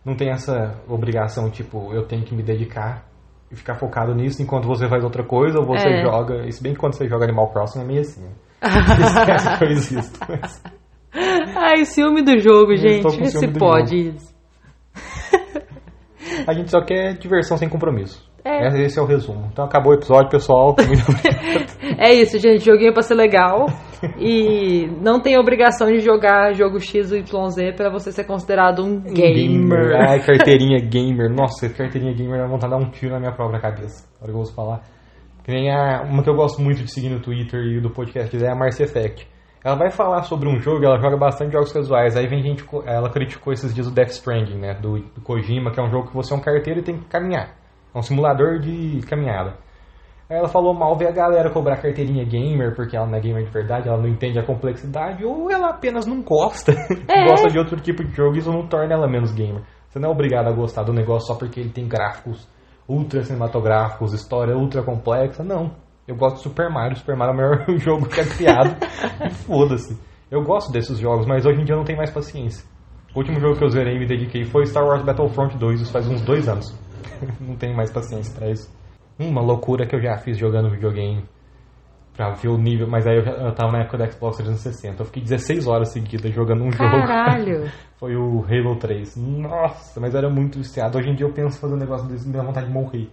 Não 0.03 0.15
tem 0.15 0.31
essa 0.31 0.81
obrigação, 0.87 1.51
tipo, 1.51 1.93
eu 1.93 2.07
tenho 2.07 2.23
que 2.23 2.33
me 2.33 2.41
dedicar 2.41 3.05
e 3.53 3.55
ficar 3.55 3.75
focado 3.75 4.13
nisso 4.15 4.41
enquanto 4.41 4.67
você 4.67 4.89
faz 4.89 5.03
outra 5.03 5.23
coisa 5.23 5.59
ou 5.59 5.65
você 5.65 5.87
É. 5.87 6.01
joga. 6.03 6.51
Se 6.51 6.61
bem 6.61 6.73
que 6.73 6.79
quando 6.79 6.93
você 6.95 7.07
joga 7.07 7.23
Animal 7.25 7.49
Crossing 7.51 7.81
é 7.81 7.85
meio 7.85 8.01
assim. 8.01 8.21
né? 8.23 8.29
Esquece 8.99 9.57
que 9.57 9.63
eu 9.63 9.69
existo. 9.69 10.19
Mas 10.27 10.63
Ai, 11.55 11.85
ciúme 11.85 12.23
do 12.23 12.37
jogo, 12.39 12.71
Eu 12.71 12.77
gente. 12.77 13.29
se 13.29 13.47
pode 13.49 13.95
isso. 14.09 14.33
a 16.47 16.53
gente 16.53 16.71
só 16.71 16.81
quer 16.81 17.13
diversão 17.17 17.57
sem 17.57 17.69
compromisso. 17.69 18.27
É. 18.43 18.67
Esse 18.83 18.99
é 18.99 19.01
o 19.01 19.05
resumo. 19.05 19.47
Então 19.51 19.63
acabou 19.65 19.93
o 19.93 19.95
episódio, 19.95 20.29
pessoal. 20.29 20.75
É 21.99 22.11
isso, 22.13 22.39
gente. 22.39 22.65
Joguinho 22.65 22.91
pra 22.91 23.03
ser 23.03 23.13
legal. 23.13 23.67
E 24.17 24.87
não 25.01 25.21
tem 25.21 25.37
obrigação 25.37 25.87
de 25.87 25.99
jogar 25.99 26.53
jogo 26.53 26.79
X 26.79 27.11
ou 27.11 27.17
YZ 27.17 27.75
pra 27.75 27.89
você 27.89 28.11
ser 28.11 28.25
considerado 28.25 28.83
um 28.83 28.99
gamer. 28.99 29.95
Ai, 29.95 30.19
carteirinha 30.19 30.79
gamer. 30.79 31.29
Nossa, 31.29 31.69
carteirinha 31.69 32.13
gamer 32.13 32.39
dá 32.39 32.47
vontade 32.47 32.73
de 32.73 32.79
dar 32.79 32.85
um 32.85 32.91
tiro 32.91 33.13
na 33.13 33.19
minha 33.19 33.31
própria 33.31 33.59
cabeça. 33.59 34.07
Agora 34.17 34.31
que 34.31 34.35
eu 34.35 34.39
ouço 34.39 34.53
falar. 34.53 34.81
Que 35.43 35.51
nem 35.51 35.71
a, 35.71 36.03
uma 36.03 36.23
que 36.23 36.29
eu 36.29 36.35
gosto 36.35 36.61
muito 36.61 36.83
de 36.83 36.91
seguir 36.91 37.09
no 37.09 37.19
Twitter 37.19 37.59
e 37.59 37.81
do 37.81 37.89
podcast 37.89 38.35
é 38.35 38.49
a 38.49 38.55
Marcia 38.55 38.85
Effect. 38.85 39.27
Ela 39.63 39.75
vai 39.75 39.89
falar 39.89 40.23
sobre 40.23 40.49
um 40.49 40.59
jogo, 40.59 40.83
ela 40.83 40.99
joga 40.99 41.15
bastante 41.15 41.53
jogos 41.53 41.71
casuais. 41.71 42.17
Aí 42.17 42.27
vem 42.27 42.41
gente, 42.41 42.65
ela 42.85 43.09
criticou 43.09 43.53
esses 43.53 43.73
dias 43.73 43.87
o 43.87 43.91
Death 43.91 44.09
Stranding, 44.09 44.57
né? 44.57 44.73
Do, 44.73 44.99
do 44.99 45.21
Kojima, 45.21 45.71
que 45.71 45.79
é 45.79 45.83
um 45.83 45.89
jogo 45.89 46.09
que 46.09 46.13
você 46.13 46.33
é 46.33 46.37
um 46.37 46.41
carteiro 46.41 46.81
e 46.81 46.83
tem 46.83 46.97
que 46.97 47.05
caminhar. 47.05 47.55
É 47.93 47.97
um 47.97 48.01
simulador 48.01 48.59
de 48.59 48.99
caminhada. 49.07 49.55
Aí 50.29 50.37
ela 50.37 50.47
falou 50.47 50.73
mal 50.73 50.95
ver 50.95 51.07
a 51.07 51.11
galera 51.11 51.49
cobrar 51.49 51.77
carteirinha 51.77 52.23
gamer, 52.23 52.75
porque 52.75 52.95
ela 52.95 53.05
não 53.05 53.17
é 53.17 53.21
gamer 53.21 53.43
de 53.45 53.51
verdade, 53.51 53.87
ela 53.87 53.97
não 53.97 54.07
entende 54.07 54.39
a 54.39 54.45
complexidade, 54.45 55.23
ou 55.23 55.51
ela 55.51 55.69
apenas 55.69 56.05
não 56.05 56.21
gosta. 56.21 56.73
É. 57.07 57.27
gosta 57.27 57.49
de 57.49 57.59
outro 57.59 57.79
tipo 57.79 58.03
de 58.03 58.13
jogo, 58.13 58.35
e 58.35 58.39
isso 58.39 58.51
não 58.51 58.67
torna 58.67 58.93
ela 58.93 59.07
menos 59.07 59.31
gamer. 59.33 59.61
Você 59.89 59.99
não 59.99 60.09
é 60.09 60.11
obrigado 60.11 60.47
a 60.47 60.51
gostar 60.51 60.83
do 60.83 60.93
negócio 60.93 61.27
só 61.27 61.35
porque 61.35 61.59
ele 61.59 61.69
tem 61.69 61.87
gráficos 61.87 62.47
ultra 62.87 63.23
cinematográficos, 63.23 64.13
história 64.13 64.55
ultra 64.55 64.83
complexa. 64.83 65.43
Não. 65.43 65.71
Eu 66.07 66.15
gosto 66.15 66.37
de 66.37 66.43
Super 66.43 66.69
Mario. 66.69 66.97
Super 66.97 67.15
Mario 67.15 67.31
é 67.31 67.33
o 67.33 67.37
melhor 67.37 67.65
jogo 67.79 68.09
que 68.09 68.19
é 68.19 68.25
criado. 68.25 68.75
e 69.25 69.29
foda-se. 69.29 69.97
Eu 70.29 70.43
gosto 70.43 70.71
desses 70.71 70.97
jogos, 70.97 71.25
mas 71.25 71.45
hoje 71.45 71.61
em 71.61 71.63
dia 71.63 71.73
eu 71.73 71.77
não 71.77 71.85
tenho 71.85 71.97
mais 71.97 72.11
paciência. 72.11 72.65
O 73.13 73.19
último 73.19 73.39
jogo 73.39 73.55
que 73.55 73.63
eu 73.63 73.69
zerei 73.69 73.95
e 73.95 73.99
me 73.99 74.07
dediquei 74.07 74.43
foi 74.45 74.65
Star 74.65 74.83
Wars 74.83 75.03
Battlefront 75.03 75.55
2, 75.57 75.81
isso 75.81 75.91
faz 75.91 76.07
uns 76.07 76.21
dois 76.21 76.49
anos. 76.49 76.75
não 77.39 77.55
tenho 77.55 77.75
mais 77.75 77.91
paciência 77.91 78.33
pra 78.35 78.49
isso. 78.49 78.71
Uma 79.19 79.41
loucura 79.41 79.85
que 79.85 79.95
eu 79.95 80.01
já 80.01 80.17
fiz 80.17 80.37
jogando 80.37 80.69
videogame 80.69 81.23
pra 82.15 82.31
ver 82.31 82.47
o 82.49 82.57
nível, 82.57 82.87
mas 82.87 83.07
aí 83.07 83.17
eu, 83.17 83.23
eu 83.23 83.53
tava 83.53 83.71
na 83.71 83.81
época 83.81 83.97
do 83.97 84.11
Xbox 84.11 84.37
360. 84.37 85.01
Eu 85.01 85.05
fiquei 85.05 85.23
16 85.23 85.67
horas 85.67 85.89
seguidas 85.89 86.33
jogando 86.33 86.63
um 86.63 86.71
jogo. 86.71 86.89
Caralho. 86.89 87.71
Foi 87.99 88.15
o 88.15 88.43
Halo 88.43 88.75
3. 88.77 89.15
Nossa, 89.17 89.99
mas 89.99 90.13
era 90.13 90.29
muito 90.29 90.57
viciado. 90.57 90.97
Hoje 90.97 91.09
em 91.09 91.15
dia 91.15 91.25
eu 91.25 91.33
penso 91.33 91.59
fazer 91.59 91.73
um 91.73 91.77
negócio 91.77 92.07
desse 92.07 92.25
e 92.25 92.27
me 92.27 92.33
dá 92.33 92.43
vontade 92.43 92.67
de 92.67 92.73
morrer. 92.73 93.09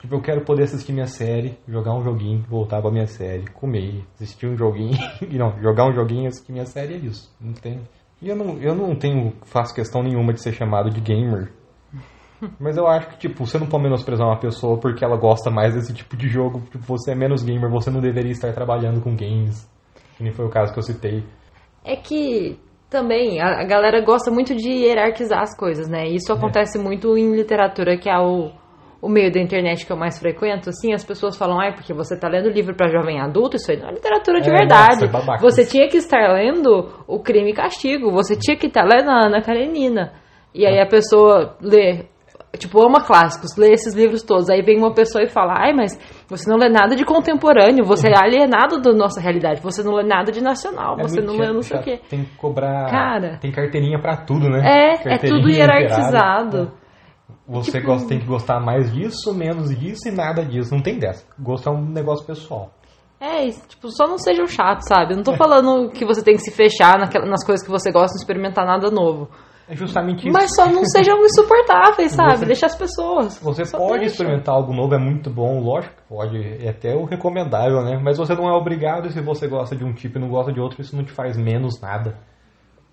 Tipo, 0.00 0.16
eu 0.16 0.20
quero 0.20 0.42
poder 0.42 0.64
assistir 0.64 0.92
minha 0.92 1.06
série, 1.06 1.58
jogar 1.66 1.94
um 1.94 2.02
joguinho, 2.02 2.44
voltar 2.48 2.80
pra 2.82 2.90
minha 2.90 3.06
série, 3.06 3.46
comer, 3.48 4.04
assistir 4.14 4.46
um 4.46 4.56
joguinho. 4.56 4.98
e 5.28 5.38
não, 5.38 5.58
jogar 5.62 5.86
um 5.86 5.94
joguinho, 5.94 6.28
assistir 6.28 6.52
minha 6.52 6.66
série 6.66 6.94
é 6.94 6.98
isso. 6.98 7.34
Não 7.40 7.54
tem. 7.54 7.80
E 8.20 8.28
eu 8.28 8.36
não, 8.36 8.58
eu 8.58 8.74
não 8.74 8.94
tenho, 8.94 9.32
faço 9.44 9.74
questão 9.74 10.02
nenhuma 10.02 10.32
de 10.32 10.42
ser 10.42 10.52
chamado 10.52 10.90
de 10.90 11.00
gamer. 11.00 11.50
Mas 12.60 12.76
eu 12.76 12.86
acho 12.86 13.08
que, 13.10 13.18
tipo, 13.18 13.46
você 13.46 13.58
não 13.58 13.66
pode 13.66 13.84
menosprezar 13.84 14.26
uma 14.26 14.38
pessoa 14.38 14.78
porque 14.78 15.04
ela 15.04 15.16
gosta 15.16 15.50
mais 15.50 15.74
desse 15.74 15.94
tipo 15.94 16.16
de 16.16 16.28
jogo. 16.28 16.60
Tipo, 16.70 16.84
você 16.84 17.12
é 17.12 17.14
menos 17.14 17.42
gamer, 17.42 17.70
você 17.70 17.90
não 17.90 18.00
deveria 18.00 18.32
estar 18.32 18.52
trabalhando 18.52 19.00
com 19.00 19.16
games. 19.16 19.68
Que 20.16 20.22
nem 20.22 20.32
foi 20.32 20.44
o 20.44 20.50
caso 20.50 20.72
que 20.72 20.78
eu 20.78 20.82
citei. 20.82 21.24
É 21.84 21.96
que 21.96 22.58
também 22.94 23.40
a, 23.40 23.64
galera 23.64 24.00
gosta 24.00 24.30
muito 24.30 24.54
de 24.54 24.70
hierarquizar 24.70 25.42
as 25.42 25.56
coisas, 25.56 25.88
né? 25.88 26.06
Isso 26.06 26.32
acontece 26.32 26.78
muito 26.78 27.18
em 27.18 27.34
literatura, 27.34 27.98
que 27.98 28.08
é 28.08 28.16
o, 28.18 28.52
o 29.02 29.08
meio 29.08 29.32
da 29.32 29.40
internet 29.40 29.84
que 29.84 29.92
eu 29.92 29.96
mais 29.96 30.18
frequento. 30.18 30.70
Assim, 30.70 30.92
as 30.92 31.04
pessoas 31.04 31.36
falam, 31.36 31.60
ai, 31.60 31.74
porque 31.74 31.92
você 31.92 32.16
tá 32.16 32.28
lendo 32.28 32.48
livro 32.48 32.74
pra 32.74 32.88
jovem 32.88 33.20
adulto, 33.20 33.56
isso 33.56 33.70
aí 33.70 33.78
não 33.78 33.88
é 33.88 33.92
literatura 33.92 34.40
de 34.40 34.48
É, 34.48 34.52
verdade. 34.52 34.94
nossa, 34.94 35.04
é 35.06 35.08
babaca. 35.08 35.42
você 35.42 35.66
tinha 35.66 35.88
que 35.88 35.96
estar 35.96 36.32
lendo 36.34 36.88
o 37.06 37.18
Crime 37.18 37.50
e 37.50 37.54
Castigo, 37.54 38.12
você 38.12 38.36
tinha 38.36 38.56
que 38.56 38.68
estar 38.68 38.84
lendo 38.84 39.10
a 39.10 39.26
Ana 39.26 39.42
Karenina. 39.42 40.12
E 40.54 40.64
aí 40.64 40.78
a 40.80 40.86
pessoa 40.86 41.56
lê. 41.60 42.06
Tipo, 42.58 42.80
ama 42.86 43.00
clássicos, 43.00 43.56
lê 43.56 43.72
esses 43.72 43.94
livros 43.94 44.22
todos. 44.22 44.48
Aí 44.48 44.62
vem 44.62 44.78
uma 44.78 44.94
pessoa 44.94 45.22
e 45.24 45.28
fala: 45.28 45.54
Ai, 45.58 45.72
mas 45.72 45.98
você 46.28 46.48
não 46.48 46.56
lê 46.56 46.68
nada 46.68 46.94
de 46.94 47.04
contemporâneo, 47.04 47.84
você 47.84 48.08
é 48.08 48.14
alienado 48.16 48.80
da 48.80 48.92
nossa 48.92 49.20
realidade, 49.20 49.60
você 49.60 49.82
não 49.82 49.92
lê 49.94 50.04
nada 50.04 50.30
de 50.32 50.40
nacional, 50.42 50.96
você 50.96 51.18
É 51.18 51.22
muito 51.22 51.32
não 51.32 51.38
lê 51.38 51.46
chato, 51.46 51.54
não 51.54 51.62
sei 51.62 51.76
o 51.76 51.80
chato. 51.80 51.84
quê. 51.84 52.00
Tem 52.08 52.24
que 52.24 52.36
cobrar. 52.36 52.90
Cara. 52.90 53.38
Tem 53.40 53.50
carteirinha 53.52 53.98
pra 54.00 54.16
tudo, 54.16 54.48
né? 54.48 54.60
É, 54.64 55.14
é 55.14 55.18
tudo 55.18 55.48
hierarquizado. 55.50 56.72
Você 57.46 57.72
Tipo- 57.72 57.86
gosta, 57.88 58.08
tem 58.08 58.18
que 58.18 58.26
gostar 58.26 58.58
mais 58.60 58.90
disso, 58.92 59.34
menos 59.34 59.68
disso 59.78 60.08
e 60.08 60.10
nada 60.10 60.42
disso. 60.44 60.74
Não 60.74 60.82
tem 60.82 60.98
dessa. 60.98 61.26
Gosto 61.38 61.68
é 61.68 61.72
um 61.72 61.84
negócio 61.90 62.24
pessoal. 62.26 62.70
É, 63.20 63.44
isso, 63.44 63.66
tipo, 63.68 63.88
só 63.90 64.06
não 64.06 64.18
sejam 64.18 64.46
chatos, 64.46 64.86
sabe? 64.86 65.12
Eu 65.12 65.16
não 65.16 65.22
tô 65.24 65.34
falando 65.34 65.90
que 65.90 66.04
você 66.04 66.22
tem 66.22 66.34
que 66.36 66.42
se 66.42 66.50
fechar 66.50 66.98
naquela- 66.98 67.26
nas 67.26 67.44
coisas 67.44 67.64
que 67.64 67.70
você 67.70 67.90
gosta, 67.90 68.14
não 68.14 68.20
experimentar 68.20 68.66
nada 68.66 68.90
novo. 68.90 69.28
É 69.68 69.74
justamente 69.74 70.24
isso. 70.28 70.32
Mas 70.32 70.54
só 70.54 70.66
não 70.66 70.84
sejam 70.84 71.18
insuportáveis, 71.24 72.12
sabe? 72.12 72.36
Você- 72.38 72.46
Deixa 72.46 72.66
as 72.66 72.76
pessoas. 72.76 73.38
Você 73.38 73.62
pode 73.76 74.00
deixa. 74.00 74.06
experimentar 74.12 74.54
algo 74.54 74.72
novo, 74.72 74.94
é 74.94 74.98
muito 74.98 75.30
bom, 75.30 75.60
lógico 75.60 75.94
que 75.96 76.02
pode, 76.08 76.36
é 76.64 76.68
até 76.68 76.94
o 76.94 77.04
recomendável, 77.04 77.82
né? 77.82 77.98
Mas 78.02 78.18
você 78.18 78.34
não 78.34 78.48
é 78.48 78.52
obrigado 78.52 79.06
e 79.08 79.12
se 79.12 79.20
você 79.20 79.48
gosta 79.48 79.74
de 79.74 79.84
um 79.84 79.92
tipo 79.92 80.18
e 80.18 80.20
não 80.20 80.28
gosta 80.28 80.52
de 80.52 80.60
outro, 80.60 80.80
isso 80.82 80.94
não 80.96 81.04
te 81.04 81.12
faz 81.12 81.36
menos 81.36 81.80
nada. 81.80 82.18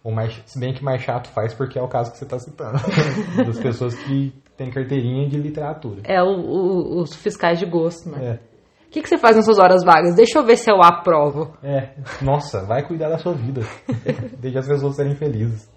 Ou 0.04 0.12
mais, 0.12 0.42
se 0.46 0.60
bem 0.60 0.74
que 0.74 0.84
mais 0.84 1.01
chato 1.04 1.28
faz, 1.30 1.54
porque 1.54 1.78
é 1.78 1.82
o 1.82 1.88
caso 1.88 2.12
que 2.12 2.18
você 2.18 2.24
está 2.24 2.40
citando. 2.40 2.80
das 3.46 3.60
pessoas 3.60 3.94
que 3.96 4.34
têm 4.58 4.72
carteirinha 4.72 5.28
de 5.30 5.38
literatura. 5.38 6.01
É 6.06 6.24
o- 6.24 6.40
o- 6.40 7.01
os 7.01 7.13
fiscais 7.16 7.60
de 7.60 7.66
gosto, 7.68 8.10
né? 8.10 8.18
É. 8.40 8.51
O 8.88 8.90
que, 8.92 9.01
que 9.01 9.08
você 9.08 9.18
faz 9.18 9.36
nas 9.38 9.46
suas 9.46 9.58
horas 9.60 9.86
vagas? 9.86 10.16
Deixa 10.16 10.38
eu 10.40 10.44
ver 10.46 10.58
se 10.58 10.70
eu 10.70 10.82
aprovo. 10.84 11.54
É, 11.63 11.92
nossa, 12.22 12.66
vai 12.66 12.86
cuidar 12.86 13.08
da 13.10 13.18
sua 13.18 13.34
vida. 13.34 13.62
Deixa 14.38 14.60
as 14.60 14.68
pessoas 14.68 14.96
serem 14.98 15.16
felizes. 15.16 15.71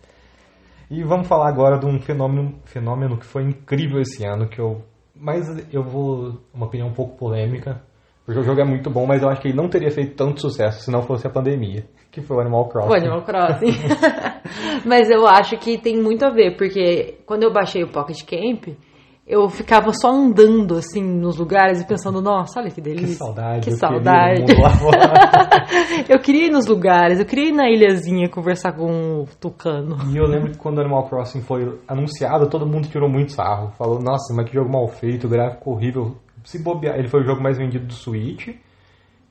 E 0.94 1.02
vamos 1.02 1.26
falar 1.26 1.48
agora 1.48 1.76
de 1.76 1.86
um 1.86 2.00
fenômeno, 2.00 2.54
fenômeno 2.66 3.18
que 3.18 3.26
foi 3.26 3.42
incrível 3.42 4.00
esse 4.00 4.24
ano, 4.24 4.48
que 4.48 4.60
eu. 4.60 4.80
Mas 5.14 5.44
eu 5.72 5.82
vou. 5.82 6.40
Uma 6.54 6.66
opinião 6.66 6.88
um 6.88 6.92
pouco 6.92 7.18
polêmica, 7.18 7.82
porque 8.24 8.40
o 8.40 8.44
jogo 8.44 8.60
é 8.60 8.64
muito 8.64 8.88
bom, 8.90 9.04
mas 9.04 9.20
eu 9.20 9.28
acho 9.28 9.40
que 9.40 9.48
ele 9.48 9.56
não 9.56 9.68
teria 9.68 9.90
feito 9.90 10.14
tanto 10.14 10.40
sucesso 10.40 10.84
se 10.84 10.92
não 10.92 11.02
fosse 11.02 11.26
a 11.26 11.30
pandemia, 11.30 11.84
que 12.12 12.22
foi 12.22 12.36
o 12.36 12.40
Animal 12.40 12.68
Crossing. 12.68 12.90
O 12.90 12.94
Animal 12.94 13.22
Crossing. 13.22 13.74
Mas 14.86 15.10
eu 15.10 15.26
acho 15.26 15.56
que 15.58 15.78
tem 15.78 16.00
muito 16.00 16.24
a 16.24 16.30
ver, 16.30 16.56
porque 16.56 17.18
quando 17.26 17.42
eu 17.42 17.52
baixei 17.52 17.82
o 17.82 17.90
Pocket 17.90 18.22
Camp, 18.24 18.76
eu 19.26 19.48
ficava 19.48 19.90
só 19.92 20.10
andando 20.10 20.76
assim 20.76 21.02
nos 21.02 21.38
lugares 21.38 21.80
e 21.80 21.86
pensando, 21.86 22.20
nossa, 22.20 22.60
olha 22.60 22.70
que 22.70 22.80
delícia. 22.80 23.08
Que 23.08 23.14
saudade. 23.14 23.60
Que 23.62 23.70
eu 23.70 23.76
saudade. 23.76 24.44
queria 24.44 26.04
eu 26.14 26.18
queria 26.20 26.46
ir 26.46 26.50
nos 26.50 26.66
lugares, 26.66 27.18
eu 27.18 27.24
queria 27.24 27.48
ir 27.48 27.52
na 27.52 27.70
ilhazinha 27.70 28.28
conversar 28.28 28.72
com 28.72 29.22
o 29.22 29.26
tucano. 29.40 29.96
E 30.12 30.16
eu 30.16 30.26
lembro 30.26 30.52
que 30.52 30.58
quando 30.58 30.80
Animal 30.80 31.08
Crossing 31.08 31.40
foi 31.40 31.78
anunciado, 31.88 32.50
todo 32.50 32.66
mundo 32.66 32.86
tirou 32.88 33.08
muito 33.08 33.32
sarro. 33.32 33.70
Falou, 33.78 33.98
nossa, 33.98 34.34
mas 34.34 34.46
que 34.46 34.54
jogo 34.54 34.70
mal 34.70 34.86
feito, 34.88 35.26
gráfico 35.26 35.70
horrível. 35.70 36.16
Se 36.44 36.62
bobear, 36.62 36.98
ele 36.98 37.08
foi 37.08 37.22
o 37.22 37.24
jogo 37.24 37.42
mais 37.42 37.56
vendido 37.56 37.86
do 37.86 37.94
Switch. 37.94 38.48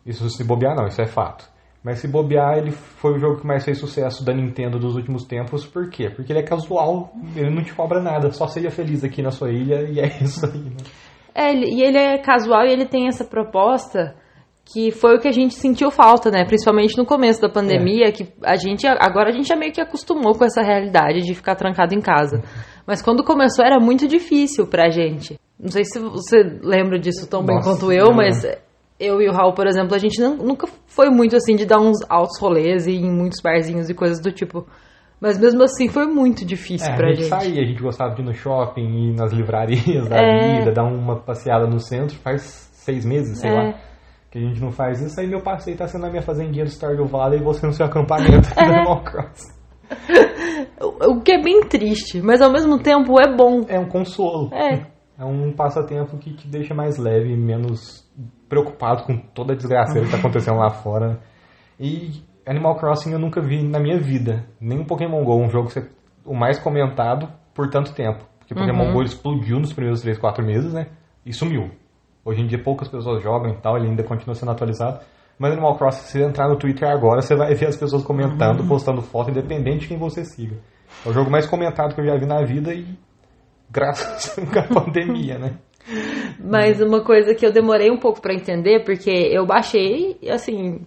Isso 0.04 0.28
se 0.28 0.44
bobear 0.44 0.76
não, 0.76 0.88
isso 0.88 1.02
é 1.02 1.06
fato. 1.06 1.53
Mas 1.84 2.00
se 2.00 2.08
bobear, 2.08 2.58
ele 2.58 2.72
foi 2.72 3.14
o 3.14 3.20
jogo 3.20 3.42
que 3.42 3.48
mais 3.48 3.66
fez 3.66 3.78
sucesso 3.78 4.24
da 4.24 4.34
Nintendo 4.34 4.80
dos 4.80 4.96
últimos 4.96 5.26
tempos. 5.26 5.66
Por 5.66 5.90
quê? 5.90 6.10
Porque 6.10 6.32
ele 6.32 6.40
é 6.40 6.44
casual, 6.44 7.12
ele 7.36 7.50
não 7.50 7.62
te 7.62 7.74
cobra 7.74 8.02
nada, 8.02 8.32
só 8.32 8.48
seja 8.48 8.72
feliz 8.72 9.04
aqui 9.04 9.22
na 9.22 9.32
sua 9.32 9.52
ilha 9.52 9.82
e 9.90 10.00
é 10.00 10.08
isso 10.24 10.46
aí, 10.46 10.64
né? 10.64 10.78
É, 11.36 11.52
e 11.54 11.82
ele 11.84 11.98
é 11.98 12.18
casual 12.20 12.66
e 12.66 12.72
ele 12.72 12.86
tem 12.86 13.08
essa 13.08 13.26
proposta 13.26 14.16
que 14.66 14.92
foi 14.92 15.16
o 15.16 15.20
que 15.20 15.28
a 15.28 15.32
gente 15.32 15.56
sentiu 15.56 15.92
falta, 15.92 16.32
né? 16.32 16.46
Principalmente 16.46 16.98
no 16.98 17.06
começo 17.06 17.42
da 17.42 17.50
pandemia, 17.50 18.12
que 18.12 18.32
a 18.44 18.56
gente 18.56 18.88
agora 18.88 19.30
a 19.30 19.32
gente 19.34 19.48
já 19.48 19.56
meio 19.56 19.74
que 19.74 19.82
acostumou 19.82 20.36
com 20.36 20.46
essa 20.46 20.62
realidade 20.62 21.22
de 21.22 21.36
ficar 21.36 21.56
trancado 21.56 21.94
em 21.94 22.00
casa. 22.00 22.42
Mas 22.88 23.02
quando 23.02 23.24
começou 23.24 23.66
era 23.66 23.80
muito 23.80 24.08
difícil 24.08 24.68
pra 24.68 24.90
gente. 24.90 25.38
Não 25.60 25.70
sei 25.70 25.84
se 25.86 26.00
você 26.00 26.44
lembra 26.62 27.00
disso 27.00 27.30
tão 27.30 27.44
bem 27.44 27.56
Nossa, 27.56 27.72
quanto 27.72 27.92
eu, 27.92 28.08
eu 28.08 28.14
mas 28.14 28.44
eu 29.00 29.22
e 29.22 29.28
o 29.28 29.32
Raul, 29.32 29.54
por 29.54 29.68
exemplo, 29.68 29.96
a 29.96 29.98
gente 29.98 30.22
não- 30.22 30.38
nunca 30.38 30.68
foi 30.88 31.10
muito 31.10 31.36
assim 31.36 31.56
de 31.56 31.66
dar 31.66 31.80
uns 31.80 31.98
altos 32.10 32.40
rolês 32.40 32.88
e 32.88 32.92
em 32.96 33.12
muitos 33.12 33.42
barzinhos 33.42 33.90
e 33.90 33.94
coisas 33.94 34.20
do 34.22 34.32
tipo. 34.32 34.66
Mas 35.20 35.38
mesmo 35.40 35.64
assim 35.64 35.88
foi 35.88 36.06
muito 36.06 36.46
difícil 36.46 36.92
É, 36.92 36.96
pra 36.98 37.08
a 37.08 37.10
gente, 37.12 37.22
gente. 37.22 37.30
saía, 37.30 37.62
a 37.62 37.66
gente 37.66 37.82
gostava 37.82 38.14
de 38.14 38.22
ir 38.22 38.26
no 38.26 38.34
shopping, 38.34 39.10
ir 39.10 39.14
nas 39.16 39.32
livrarias 39.32 40.08
da 40.10 40.18
É. 40.22 40.60
vida, 40.60 40.72
dar 40.74 40.84
uma 40.84 41.16
passeada 41.22 41.66
no 41.66 41.80
centro. 41.80 42.18
Faz 42.18 42.70
seis 42.74 43.06
meses, 43.06 43.40
sei 43.40 43.50
É. 43.50 43.54
lá, 43.54 43.74
que 44.30 44.38
a 44.38 44.42
gente 44.42 44.60
não 44.60 44.72
faz 44.72 45.02
isso. 45.02 45.18
Aí 45.20 45.28
meu 45.28 45.42
passeio 45.42 45.78
tá 45.78 45.88
sendo 45.88 46.02
na 46.02 46.10
minha 46.10 46.22
fazendinha 46.22 46.66
do 46.66 46.70
Stardew 46.72 47.06
Valley 47.06 47.40
e 47.40 47.44
você 47.44 47.66
no 47.66 47.72
seu 47.72 47.86
acampamento 47.86 48.50
É. 48.58 48.66
do 48.66 48.72
Animal 48.74 49.04
Crossing. 49.04 49.54
O 50.82 51.12
o 51.12 51.22
que 51.22 51.32
é 51.32 51.42
bem 51.42 51.62
triste, 51.68 52.22
mas 52.22 52.42
ao 52.42 52.52
mesmo 52.52 52.78
tempo 52.82 53.14
é 53.22 53.34
bom. 53.34 53.62
É 53.70 53.80
um 53.80 53.88
consolo. 53.88 54.50
É. 54.54 54.86
É 55.18 55.24
um 55.24 55.54
passatempo 55.54 56.18
que 56.18 56.34
te 56.34 56.48
deixa 56.48 56.74
mais 56.74 56.98
leve, 56.98 57.36
menos 57.38 58.03
preocupado 58.48 59.04
com 59.04 59.18
toda 59.18 59.54
a 59.54 59.56
desgraceira 59.56 60.06
que 60.06 60.12
tá 60.12 60.18
acontecendo 60.18 60.58
lá 60.60 60.70
fora. 60.70 61.20
E 61.80 62.24
Animal 62.46 62.76
Crossing 62.76 63.12
eu 63.14 63.20
nunca 63.20 63.42
vi 63.42 63.64
na 63.64 63.80
minha 63.80 63.98
vida. 64.00 64.46
Nem 64.60 64.80
o 64.80 64.86
Pokémon 64.86 65.24
GO, 65.24 65.40
um 65.42 65.50
jogo 65.50 65.68
que 65.68 65.74
você- 65.74 65.90
o 66.26 66.36
mais 66.36 66.60
comentado 66.60 67.28
por 67.54 67.70
tanto 67.70 67.94
tempo. 67.94 68.24
Porque 68.40 68.54
Pokémon 68.54 68.86
GO 68.94 69.00
ele 69.00 69.08
explodiu 69.10 69.60
nos 69.60 69.74
primeiros 69.74 70.02
3, 70.02 70.18
4 70.18 70.46
meses, 70.46 70.74
né? 70.74 70.88
E 71.26 71.34
sumiu. 71.34 71.72
Hoje 72.26 72.42
em 72.42 72.48
dia 72.48 72.62
poucas 72.62 72.88
pessoas 72.88 73.22
jogam 73.24 73.52
e 73.52 73.58
tal, 73.58 73.78
ele 73.78 73.88
ainda 73.88 74.04
continua 74.04 74.36
sendo 74.36 74.52
atualizado. 74.52 75.00
Mas 75.40 75.52
Animal 75.52 75.76
Crossing, 75.78 76.02
se 76.06 76.12
você 76.20 76.24
entrar 76.24 76.48
no 76.48 76.56
Twitter 76.58 76.88
agora, 76.88 77.22
você 77.22 77.36
vai 77.36 77.54
ver 77.56 77.68
as 77.68 77.76
pessoas 77.76 78.04
comentando, 78.04 78.66
postando 78.68 79.02
foto, 79.02 79.32
independente 79.32 79.80
de 79.82 79.88
quem 79.88 79.98
você 79.98 80.24
siga. 80.24 80.56
É 81.06 81.10
o 81.10 81.14
jogo 81.14 81.32
mais 81.32 81.46
comentado 81.48 81.96
que 81.96 82.02
eu 82.02 82.06
já 82.06 82.16
vi 82.18 82.26
na 82.26 82.44
vida 82.44 82.74
e 82.74 82.86
graças 83.72 84.38
à 84.38 84.64
pandemia, 84.74 85.40
né? 85.40 85.54
Mas 86.40 86.82
uma 86.82 87.02
coisa 87.04 87.34
que 87.36 87.46
eu 87.46 87.52
demorei 87.52 87.92
um 87.92 87.98
pouco 87.98 88.22
pra 88.22 88.34
entender, 88.34 88.84
porque 88.84 89.10
eu 89.12 89.46
baixei, 89.46 90.18
assim, 90.30 90.82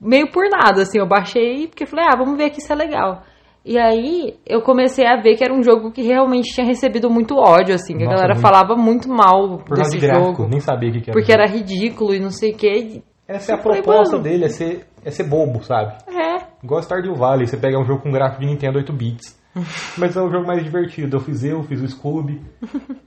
meio 0.00 0.30
por 0.30 0.44
nada, 0.50 0.82
assim, 0.82 0.98
eu 0.98 1.06
baixei 1.06 1.68
porque 1.68 1.86
falei, 1.86 2.06
ah, 2.08 2.16
vamos 2.16 2.36
ver 2.36 2.44
aqui 2.46 2.60
se 2.60 2.72
é 2.72 2.74
legal. 2.74 3.22
E 3.64 3.78
aí 3.78 4.34
eu 4.44 4.60
comecei 4.60 5.06
a 5.06 5.20
ver 5.20 5.36
que 5.36 5.44
era 5.44 5.54
um 5.54 5.62
jogo 5.62 5.92
que 5.92 6.02
realmente 6.02 6.52
tinha 6.52 6.66
recebido 6.66 7.08
muito 7.08 7.36
ódio, 7.36 7.74
assim, 7.74 7.96
que 7.96 8.02
a 8.02 8.06
Nossa, 8.06 8.16
galera 8.16 8.34
muito. 8.34 8.42
falava 8.42 8.74
muito 8.74 9.08
mal 9.08 9.58
Por 9.58 9.76
desse 9.76 9.96
de 9.98 10.04
gráfico, 10.04 10.42
jogo. 10.42 10.48
nem 10.48 10.58
sabia 10.58 10.90
o 10.90 10.92
que, 10.92 11.00
que 11.00 11.10
era. 11.10 11.18
Porque 11.18 11.32
era 11.32 11.46
ridículo 11.46 12.12
e 12.12 12.18
não 12.18 12.30
sei 12.30 12.50
o 12.50 12.56
que. 12.56 13.02
Essa 13.28 13.52
é 13.52 13.54
a 13.54 13.58
falei, 13.58 13.80
proposta 13.80 14.18
dele, 14.18 14.46
é 14.46 14.48
ser, 14.48 14.84
é 15.04 15.10
ser 15.12 15.22
bobo, 15.28 15.62
sabe? 15.62 15.94
É, 16.08 16.42
Igual 16.64 16.82
Stardew 16.82 17.14
Valley, 17.14 17.46
você 17.46 17.56
pega 17.56 17.78
um 17.78 17.84
jogo 17.84 18.02
com 18.02 18.10
gráfico 18.10 18.40
de 18.40 18.48
Nintendo 18.48 18.78
8 18.78 18.92
bits. 18.92 19.40
Mas 19.98 20.16
é 20.16 20.22
o 20.22 20.30
jogo 20.30 20.46
mais 20.46 20.62
divertido. 20.62 21.16
Eu 21.16 21.20
fiz 21.20 21.44
eu, 21.44 21.62
fiz 21.64 21.80
o 21.80 21.88
Scooby, 21.88 22.40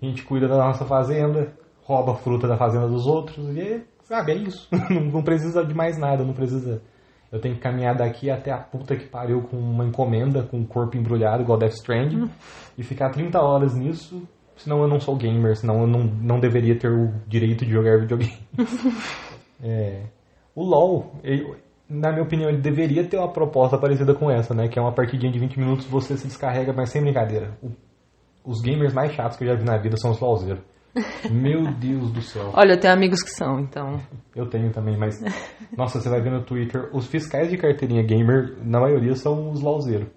a 0.01 0.05
gente 0.05 0.23
cuida 0.23 0.47
da 0.47 0.57
nossa 0.57 0.85
fazenda, 0.85 1.53
rouba 1.83 2.13
a 2.13 2.15
fruta 2.15 2.47
da 2.47 2.57
fazenda 2.57 2.87
dos 2.87 3.05
outros, 3.05 3.55
e 3.55 3.61
é, 3.61 3.81
sabe, 4.03 4.31
é 4.31 4.35
isso. 4.35 4.67
Não, 4.89 5.23
precisa 5.23 5.63
de 5.65 5.73
mais 5.73 5.97
nada, 5.97 6.23
não 6.23 6.33
precisa. 6.33 6.81
Eu 7.31 7.39
tenho 7.39 7.55
que 7.55 7.61
caminhar 7.61 7.95
daqui 7.95 8.29
até 8.29 8.51
a 8.51 8.57
puta 8.57 8.95
que 8.95 9.05
pariu 9.07 9.41
com 9.41 9.57
uma 9.57 9.85
encomenda, 9.85 10.43
com 10.43 10.61
o 10.61 10.65
corpo 10.65 10.95
embrulhado, 10.95 11.43
igual 11.43 11.57
Death 11.57 11.73
Stranding, 11.73 12.29
e 12.77 12.83
ficar 12.83 13.09
30 13.09 13.39
horas 13.41 13.75
nisso, 13.75 14.21
senão 14.55 14.81
eu 14.81 14.87
não 14.87 14.99
sou 14.99 15.15
gamer, 15.15 15.55
senão 15.55 15.81
eu 15.81 15.87
não, 15.87 16.03
não 16.03 16.39
deveria 16.39 16.77
ter 16.77 16.89
o 16.89 17.11
direito 17.27 17.65
de 17.65 17.71
jogar 17.71 17.99
videogame. 17.99 18.37
É, 19.63 20.03
o 20.53 20.63
LoL, 20.63 21.19
na 21.89 22.12
minha 22.12 22.24
opinião, 22.24 22.50
ele 22.50 22.62
deveria 22.62 23.04
ter 23.08 23.18
uma 23.18 23.32
proposta 23.32 23.77
parecida 23.77 24.13
com 24.15 24.30
essa, 24.32 24.54
né? 24.54 24.68
Que 24.68 24.80
é 24.80 24.82
uma 24.82 24.94
partidinha 24.94 25.32
de 25.32 25.39
20 25.39 25.60
minutos, 25.60 25.86
você 25.86 26.18
se 26.18 26.27
descarrega, 26.27 26.74
mas 26.74 26.89
sem 26.89 27.01
brincadeira. 27.01 27.58
O- 27.62 27.72
os 28.44 28.62
gamers 28.62 28.94
mais 28.94 29.12
chatos 29.13 29.38
que 29.38 29.44
eu 29.44 29.48
já 29.50 29.56
vi 29.56 29.63
na 29.63 29.77
vida 29.77 29.98
são 29.98 30.12
os 30.12 30.20
LoLzeiros. 30.20 30.62
Meu 31.30 31.65
Deus 31.74 32.12
do 32.12 32.22
céu. 32.22 32.51
olha, 32.54 32.74
eu 32.74 32.80
tenho 32.80 32.94
amigos 32.94 33.22
que 33.22 33.30
são, 33.32 33.60
então. 33.60 34.00
Eu 34.36 34.48
tenho 34.50 34.72
também, 34.72 34.98
mas... 34.98 35.20
Nossa, 35.77 36.00
você 36.00 36.10
vai 36.10 36.22
ver 36.22 36.32
no 36.32 36.44
Twitter, 36.44 36.89
os 36.94 37.06
fiscais 37.08 37.50
de 37.50 37.58
carteirinha 37.58 38.01
gamer, 38.04 38.56
na 38.63 38.80
maioria, 38.80 39.15
são 39.15 39.51
os 39.51 39.62
LoLzeiros. 39.62 40.08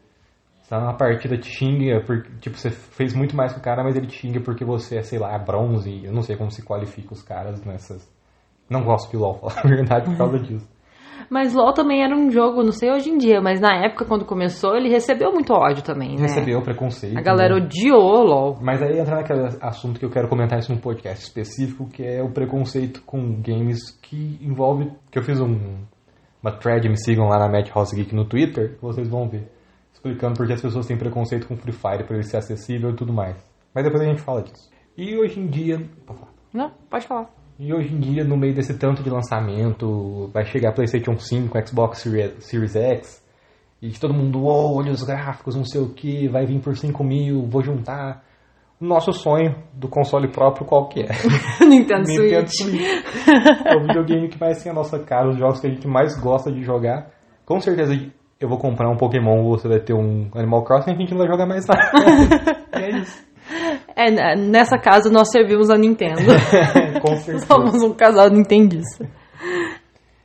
Você 0.63 0.69
tá 0.71 0.81
numa 0.81 0.97
partida, 0.97 1.37
te 1.39 1.49
xinga, 1.51 2.03
porque, 2.07 2.31
tipo, 2.41 2.57
você 2.57 2.71
fez 2.71 3.15
muito 3.15 3.35
mais 3.35 3.53
que 3.55 3.59
o 3.59 3.63
cara, 3.63 3.83
mas 3.83 3.97
ele 3.97 4.07
te 4.07 4.19
xinga 4.19 4.41
porque 4.41 4.65
você 4.65 4.99
é, 4.99 5.03
sei 5.03 5.19
lá, 5.19 5.37
bronze. 5.39 6.05
Eu 6.05 6.13
não 6.13 6.23
sei 6.23 6.37
como 6.37 6.51
se 6.51 6.63
qualifica 6.63 7.13
os 7.15 7.23
caras 7.23 7.65
nessas... 7.65 8.07
Não 8.71 8.85
gosto 8.85 9.11
de 9.11 9.17
LoL, 9.17 9.35
falar 9.41 9.61
a 9.65 9.69
verdade, 9.69 10.05
por 10.11 10.17
causa 10.19 10.39
disso. 10.39 10.69
Mas 11.31 11.55
LoL 11.55 11.73
também 11.73 12.03
era 12.03 12.17
um 12.17 12.31
jogo, 12.31 12.63
não 12.63 12.73
sei 12.73 12.91
hoje 12.91 13.11
em 13.11 13.19
dia, 13.19 13.41
mas 13.41 13.61
na 13.61 13.85
época 13.85 14.05
quando 14.05 14.25
começou 14.25 14.75
ele 14.77 14.89
recebeu 14.89 15.31
muito 15.33 15.53
ódio 15.53 15.83
também, 15.83 16.17
né? 16.17 16.23
Recebeu 16.23 16.63
preconceito. 16.63 17.19
A 17.19 17.21
galera 17.21 17.55
né? 17.55 17.63
odiou 17.63 18.25
LoL. 18.25 18.59
Mas 18.63 18.83
aí 18.83 18.99
entra 18.99 19.17
naquele 19.17 19.47
assunto 19.61 19.99
que 19.99 20.07
eu 20.07 20.11
quero 20.11 20.29
comentar 20.29 20.59
isso 20.59 20.73
num 20.73 20.81
podcast 20.81 21.25
específico, 21.25 21.89
que 21.89 22.03
é 22.03 22.23
o 22.23 22.31
preconceito 22.31 23.03
com 23.03 23.41
games 23.43 23.91
que 24.03 24.39
envolve. 24.41 24.91
Que 25.11 25.19
eu 25.19 25.23
fiz 25.23 25.41
um, 25.41 25.77
uma 26.43 26.53
thread, 26.53 26.89
me 26.89 26.97
sigam 26.97 27.27
lá 27.27 27.39
na 27.39 27.49
Madhouse 27.49 27.95
Geek 27.95 28.15
no 28.15 28.25
Twitter, 28.25 28.77
que 28.77 28.83
vocês 28.83 29.09
vão 29.09 29.29
ver. 29.29 29.51
Explicando 29.93 30.35
porque 30.37 30.53
as 30.53 30.63
pessoas 30.63 30.87
têm 30.87 30.97
preconceito 30.97 31.47
com 31.47 31.57
Free 31.57 31.73
Fire, 31.73 32.05
por 32.05 32.15
ele 32.15 32.23
ser 32.23 32.39
acessível 32.39 32.91
e 32.91 32.97
tudo 32.97 33.13
mais. 33.13 33.37
Mas 33.75 33.85
depois 33.85 34.03
a 34.03 34.07
gente 34.07 34.23
fala 34.23 34.43
disso. 34.43 34.71
E 34.97 35.17
hoje 35.17 35.41
em 35.41 35.47
dia. 35.47 35.79
Não, 36.53 36.71
pode 36.89 37.07
falar. 37.07 37.38
E 37.59 37.75
hoje 37.75 37.93
em 37.93 37.99
dia, 37.99 38.23
no 38.23 38.37
meio 38.37 38.55
desse 38.55 38.79
tanto 38.79 39.03
de 39.03 39.11
lançamento, 39.11 40.31
vai 40.33 40.45
chegar 40.45 40.73
PlayStation 40.73 41.19
5, 41.19 41.67
Xbox 41.67 42.07
Series 42.39 42.77
X, 42.77 43.21
e 43.83 43.91
todo 43.99 44.15
mundo, 44.15 44.45
oh, 44.45 44.77
olha 44.77 44.93
os 44.93 45.03
gráficos, 45.03 45.57
não 45.57 45.65
sei 45.65 45.81
o 45.81 45.89
que, 45.93 46.29
vai 46.29 46.47
vir 46.47 46.61
por 46.61 46.77
5 46.77 47.03
mil, 47.03 47.47
vou 47.47 47.63
juntar. 47.63 48.23
O 48.81 48.85
nosso 48.85 49.13
sonho 49.13 49.57
do 49.73 49.89
console 49.89 50.29
próprio 50.29 50.65
qual 50.65 50.89
que 50.89 51.01
é? 51.01 51.09
Nintendo 51.67 52.07
Nintendo 52.07 52.49
Switch. 52.49 52.79
Switch. 52.79 53.27
É 53.67 53.77
o 53.77 53.87
videogame 53.87 54.29
que 54.29 54.39
mais 54.39 54.63
tem 54.63 54.71
a 54.71 54.75
nossa 54.75 55.01
cara, 55.01 55.29
os 55.29 55.37
jogos 55.37 55.59
que 55.59 55.67
a 55.67 55.71
gente 55.71 55.89
mais 55.89 56.17
gosta 56.21 56.53
de 56.53 56.63
jogar. 56.63 57.11
Com 57.45 57.61
certeza 57.61 57.93
eu 58.41 58.49
vou 58.49 58.59
comprar 58.59 58.89
um 58.89 58.97
Pokémon, 58.97 59.43
você 59.49 59.67
vai 59.67 59.81
ter 59.81 59.95
um 59.95 60.31
Animal 60.33 60.63
Crossing, 60.63 60.93
a 60.93 60.95
gente 60.95 61.11
não 61.11 61.19
vai 61.19 61.27
jogar 61.27 61.47
mais 61.47 61.67
nada. 61.67 61.91
é 62.73 62.99
isso. 62.99 63.28
É, 63.97 64.37
nessa 64.37 64.79
casa 64.79 65.11
nós 65.11 65.31
servimos 65.31 65.71
a 65.71 65.77
Nintendo. 65.77 66.21
Com 67.03 67.17
certeza. 67.17 67.47
Somos 67.47 67.83
um 67.83 67.93
casal 67.95 68.29
nintendista. 68.31 69.09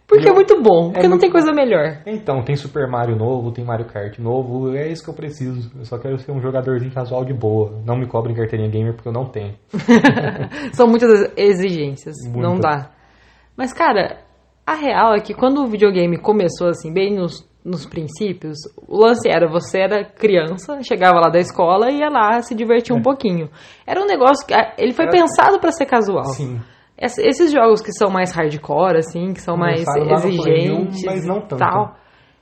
Porque 0.07 0.27
E 0.27 0.29
é 0.29 0.33
muito 0.33 0.61
bom, 0.61 0.91
porque 0.91 0.99
é 0.99 1.03
não 1.03 1.11
muito 1.11 1.21
tem 1.21 1.29
bom. 1.29 1.37
coisa 1.39 1.51
melhor. 1.53 2.01
Então, 2.05 2.43
tem 2.43 2.55
Super 2.55 2.87
Mario 2.87 3.15
novo, 3.15 3.51
tem 3.51 3.63
Mario 3.65 3.85
Kart 3.87 4.19
novo, 4.19 4.75
é 4.75 4.87
isso 4.91 5.03
que 5.03 5.09
eu 5.09 5.13
preciso. 5.15 5.71
Eu 5.77 5.85
só 5.85 5.97
quero 5.97 6.19
ser 6.19 6.31
um 6.31 6.41
jogadorzinho 6.41 6.91
casual 6.93 7.23
de 7.25 7.33
boa. 7.33 7.81
Não 7.85 7.95
me 7.97 8.05
cobrem 8.05 8.35
carteirinha 8.35 8.69
gamer 8.69 8.93
porque 8.93 9.07
eu 9.07 9.13
não 9.13 9.25
tenho. 9.25 9.55
São 10.73 10.87
muitas 10.87 11.31
exigências, 11.35 12.15
não 12.31 12.51
Muitas. 12.51 12.59
dá. 12.59 12.89
Mas, 13.57 13.73
cara, 13.73 14.17
a 14.67 14.75
real 14.75 15.15
é 15.15 15.19
que 15.19 15.33
quando 15.33 15.63
o 15.63 15.67
videogame 15.67 16.17
começou, 16.17 16.67
assim, 16.67 16.93
bem 16.93 17.15
nos, 17.15 17.47
nos 17.63 17.85
princípios, 17.85 18.57
o 18.87 18.97
lance 18.97 19.29
era, 19.29 19.47
você 19.49 19.79
era 19.79 20.03
criança, 20.03 20.79
chegava 20.83 21.19
lá 21.19 21.29
da 21.29 21.39
escola 21.39 21.89
e 21.89 21.99
ia 21.99 22.09
lá 22.09 22.41
se 22.41 22.53
divertir 22.53 22.93
um 22.95 23.01
pouquinho. 23.01 23.49
Era 23.87 24.01
um 24.01 24.05
negócio 24.05 24.45
que, 24.45 24.53
ah, 24.53 24.73
ele 24.77 24.93
foi 24.93 25.05
Era- 25.05 25.11
pensado 25.13 25.59
pra 25.59 25.71
ser 25.71 25.85
casual. 25.85 26.25
Sim. 26.25 26.59
Ess- 26.97 27.17
Esses 27.17 27.51
jogos 27.51 27.81
que 27.81 27.91
são 27.93 28.09
mais 28.09 28.31
hardcore, 28.33 28.97
assim, 28.97 29.33
que 29.33 29.41
são 29.41 29.55
mais 29.57 29.83
Começaram 29.85 30.13
exigentes 30.29 30.43
Play 30.43 30.71
1, 30.71 31.15
mas 31.15 31.25
não 31.25 31.41
tanto. 31.41 31.57
tal. 31.57 31.95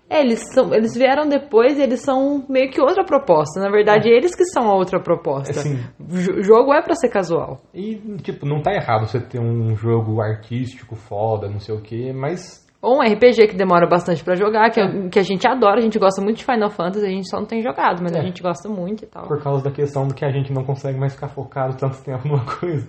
É, 0.09 0.19
eles, 0.19 0.41
são, 0.53 0.73
eles 0.73 0.93
vieram 0.93 1.29
depois 1.29 1.77
e 1.79 1.81
eles 1.83 2.01
são 2.01 2.43
meio 2.49 2.69
que 2.69 2.81
outra 2.81 3.01
proposta. 3.05 3.61
Na 3.61 3.69
verdade, 3.69 4.09
eles 4.09 4.35
que 4.35 4.43
são 4.43 4.69
a 4.69 4.75
outra 4.75 4.99
proposta. 4.99 5.51
Assim. 5.61 5.79
O 5.97 6.43
jogo 6.43 6.73
é 6.73 6.81
pra 6.81 6.95
ser 6.95 7.07
casual. 7.07 7.61
E, 7.73 7.95
tipo, 8.21 8.45
não 8.45 8.61
tá 8.61 8.73
errado 8.73 9.07
você 9.07 9.21
ter 9.21 9.39
um 9.39 9.73
jogo 9.77 10.19
artístico 10.19 10.97
foda, 10.97 11.47
não 11.47 11.61
sei 11.61 11.73
o 11.73 11.79
que, 11.79 12.11
mas 12.11 12.61
Ou 12.81 12.97
um 12.97 13.01
RPG 13.01 13.47
que 13.49 13.55
demora 13.55 13.87
bastante 13.87 14.23
pra 14.23 14.35
jogar, 14.35 14.71
que, 14.71 14.79
é. 14.79 15.09
que 15.09 15.19
a 15.19 15.21
gente 15.21 15.47
adora, 15.47 15.77
a 15.77 15.81
gente 15.81 15.99
gosta 15.99 16.19
muito 16.19 16.37
de 16.37 16.45
Final 16.45 16.69
Fantasy, 16.69 17.05
a 17.05 17.09
gente 17.09 17.29
só 17.29 17.37
não 17.37 17.45
tem 17.45 17.61
jogado, 17.61 18.01
mas 18.01 18.13
é. 18.13 18.19
a 18.19 18.23
gente 18.23 18.41
gosta 18.41 18.67
muito 18.67 19.03
e 19.03 19.07
tal. 19.07 19.27
Por 19.27 19.39
causa 19.39 19.63
da 19.63 19.71
questão 19.71 20.07
do 20.07 20.15
que 20.15 20.25
a 20.25 20.31
gente 20.31 20.51
não 20.51 20.63
consegue 20.63 20.97
mais 20.97 21.13
ficar 21.13 21.27
focado 21.27 21.77
tanto 21.77 22.01
tempo 22.03 22.27
numa 22.27 22.43
coisa. 22.43 22.87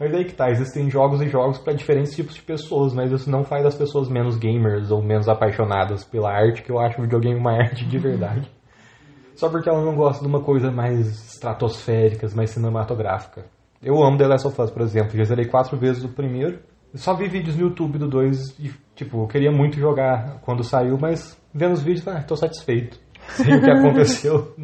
Mas 0.00 0.14
aí 0.14 0.24
que 0.24 0.32
tá, 0.32 0.50
existem 0.50 0.88
jogos 0.88 1.20
e 1.20 1.28
jogos 1.28 1.58
para 1.58 1.74
diferentes 1.74 2.16
tipos 2.16 2.34
de 2.34 2.40
pessoas, 2.40 2.94
mas 2.94 3.12
isso 3.12 3.30
não 3.30 3.44
faz 3.44 3.66
as 3.66 3.74
pessoas 3.74 4.08
menos 4.08 4.38
gamers 4.38 4.90
ou 4.90 5.02
menos 5.02 5.28
apaixonadas 5.28 6.04
pela 6.04 6.32
arte, 6.32 6.62
que 6.62 6.72
eu 6.72 6.78
acho 6.78 6.98
o 6.98 7.02
videogame 7.02 7.38
uma 7.38 7.52
arte 7.60 7.84
de 7.84 7.98
verdade. 7.98 8.50
Só 9.34 9.50
porque 9.50 9.68
ela 9.68 9.84
não 9.84 9.94
gosta 9.94 10.22
de 10.22 10.28
uma 10.28 10.40
coisa 10.40 10.70
mais 10.70 11.32
estratosférica, 11.34 12.26
mais 12.34 12.50
cinematográfica. 12.50 13.44
Eu 13.82 14.02
amo 14.02 14.16
The 14.16 14.26
Last 14.26 14.46
of 14.46 14.62
Us, 14.62 14.70
por 14.70 14.80
exemplo. 14.80 15.18
Já 15.18 15.24
zerei 15.24 15.44
quatro 15.44 15.76
vezes 15.76 16.02
o 16.02 16.08
primeiro. 16.08 16.60
Só 16.94 17.12
vi 17.12 17.28
vídeos 17.28 17.56
no 17.56 17.62
YouTube 17.62 17.98
do 17.98 18.08
2 18.08 18.58
e, 18.60 18.72
tipo, 18.94 19.22
eu 19.22 19.26
queria 19.26 19.50
muito 19.50 19.78
jogar 19.78 20.40
quando 20.42 20.62
saiu, 20.62 20.98
mas 20.98 21.40
vendo 21.52 21.72
os 21.72 21.82
vídeos, 21.82 22.06
ah, 22.08 22.22
tô 22.22 22.36
satisfeito. 22.36 22.98
Sei 23.36 23.54
o 23.54 23.60
que 23.60 23.70
aconteceu. 23.70 24.54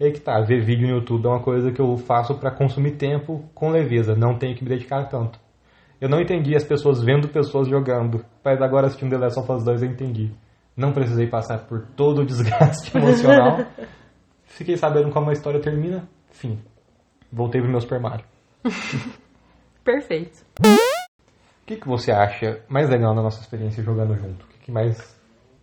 Aí 0.00 0.12
que 0.12 0.20
tá, 0.20 0.40
ver 0.40 0.64
vídeo 0.64 0.88
no 0.88 0.94
YouTube 0.96 1.26
é 1.26 1.28
uma 1.28 1.42
coisa 1.42 1.70
que 1.70 1.80
eu 1.80 1.96
faço 1.96 2.34
para 2.38 2.50
consumir 2.50 2.92
tempo 2.92 3.44
com 3.54 3.70
leveza, 3.70 4.14
não 4.14 4.38
tenho 4.38 4.56
que 4.56 4.64
me 4.64 4.70
dedicar 4.70 5.08
tanto. 5.08 5.38
Eu 6.00 6.08
não 6.08 6.20
entendi 6.20 6.56
as 6.56 6.64
pessoas 6.64 7.02
vendo 7.02 7.28
pessoas 7.28 7.68
jogando, 7.68 8.24
mas 8.42 8.60
agora 8.62 8.86
assistindo 8.86 9.10
The 9.10 9.18
Last 9.18 9.38
of 9.38 9.52
Us 9.52 9.64
2 9.64 9.82
eu 9.82 9.88
entendi. 9.90 10.32
Não 10.74 10.92
precisei 10.92 11.26
passar 11.26 11.66
por 11.66 11.86
todo 11.94 12.22
o 12.22 12.26
desgaste 12.26 12.90
emocional. 12.96 13.66
Fiquei 14.44 14.78
sabendo 14.78 15.10
como 15.10 15.28
a 15.28 15.32
história 15.34 15.60
termina. 15.60 16.08
Fim. 16.30 16.58
Voltei 17.30 17.60
pro 17.60 17.70
meu 17.70 17.80
Super 17.80 18.00
Mario. 18.00 18.24
Perfeito. 19.84 20.44
Que, 21.70 21.76
que 21.76 21.86
você 21.86 22.10
acha 22.10 22.64
mais 22.68 22.90
legal 22.90 23.14
na 23.14 23.22
nossa 23.22 23.40
experiência 23.40 23.80
jogando 23.80 24.16
junto? 24.16 24.44
O 24.44 24.48
que, 24.48 24.58
que 24.58 24.72
mais. 24.72 25.16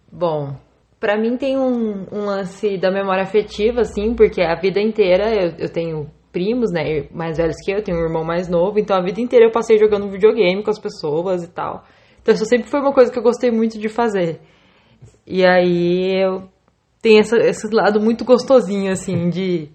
Bom, 0.10 0.56
para 1.02 1.20
mim 1.20 1.36
tem 1.36 1.60
um, 1.60 2.06
um, 2.10 2.26
lance 2.26 2.78
da 2.78 2.90
memória 2.90 3.24
afetiva, 3.24 3.82
assim, 3.82 4.16
porque 4.16 4.42
a 4.42 4.56
vida 4.56 4.80
inteira 4.80 5.36
eu, 5.36 5.52
eu 5.58 5.70
tenho 5.70 6.10
primos, 6.32 6.72
né, 6.72 7.10
mais 7.12 7.38
velhos 7.38 7.58
que 7.62 7.74
eu, 7.74 7.80
eu 7.80 7.84
tenho 7.84 7.98
um 7.98 8.04
irmão 8.04 8.24
mais 8.24 8.48
novo, 8.48 8.80
então 8.80 8.96
a 8.96 9.04
vida 9.04 9.20
inteira 9.20 9.48
eu 9.48 9.52
passei 9.52 9.78
jogando 9.78 10.10
videogame 10.10 10.64
com 10.64 10.70
as 10.70 10.80
pessoas 10.80 11.44
e 11.44 11.50
tal. 11.50 11.84
Então 12.22 12.34
isso 12.34 12.46
sempre 12.46 12.70
foi 12.70 12.80
uma 12.80 12.94
coisa 12.94 13.12
que 13.12 13.20
eu 13.20 13.24
gostei 13.24 13.52
muito 13.52 13.78
de 13.78 13.90
fazer. 13.90 14.40
E 15.26 15.46
aí 15.46 16.24
eu 16.24 16.48
tenho 17.02 17.20
essa, 17.20 17.36
esse 17.36 17.68
lado 17.70 18.00
muito 18.00 18.24
gostosinho, 18.24 18.94
assim, 18.94 19.30
de 19.30 19.68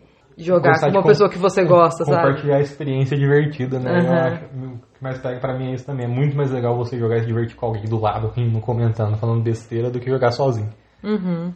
jogar 0.42 0.78
com 0.80 0.88
uma 0.88 1.02
pessoa 1.02 1.30
que 1.30 1.38
você 1.38 1.64
gosta, 1.64 2.04
compartilhar 2.04 2.22
sabe? 2.22 2.28
Compartilhar 2.28 2.56
a 2.56 2.60
experiência 2.60 3.16
divertida, 3.16 3.78
né? 3.78 3.90
Uhum. 3.90 4.06
Eu 4.06 4.12
acho, 4.12 4.44
o 4.44 4.78
que 4.94 5.02
mais 5.02 5.18
pega 5.18 5.40
pra 5.40 5.56
mim 5.56 5.70
é 5.70 5.74
isso 5.74 5.86
também. 5.86 6.06
É 6.06 6.08
muito 6.08 6.36
mais 6.36 6.50
legal 6.50 6.76
você 6.76 6.98
jogar 6.98 7.16
e 7.16 7.20
se 7.20 7.26
divertir 7.26 7.56
com 7.56 7.66
alguém 7.66 7.84
do 7.84 8.00
lado, 8.00 8.32
rindo, 8.36 8.60
comentando, 8.60 9.16
falando 9.16 9.42
besteira, 9.42 9.90
do 9.90 10.00
que 10.00 10.10
jogar 10.10 10.30
sozinho. 10.32 10.70
Uhum. 11.02 11.52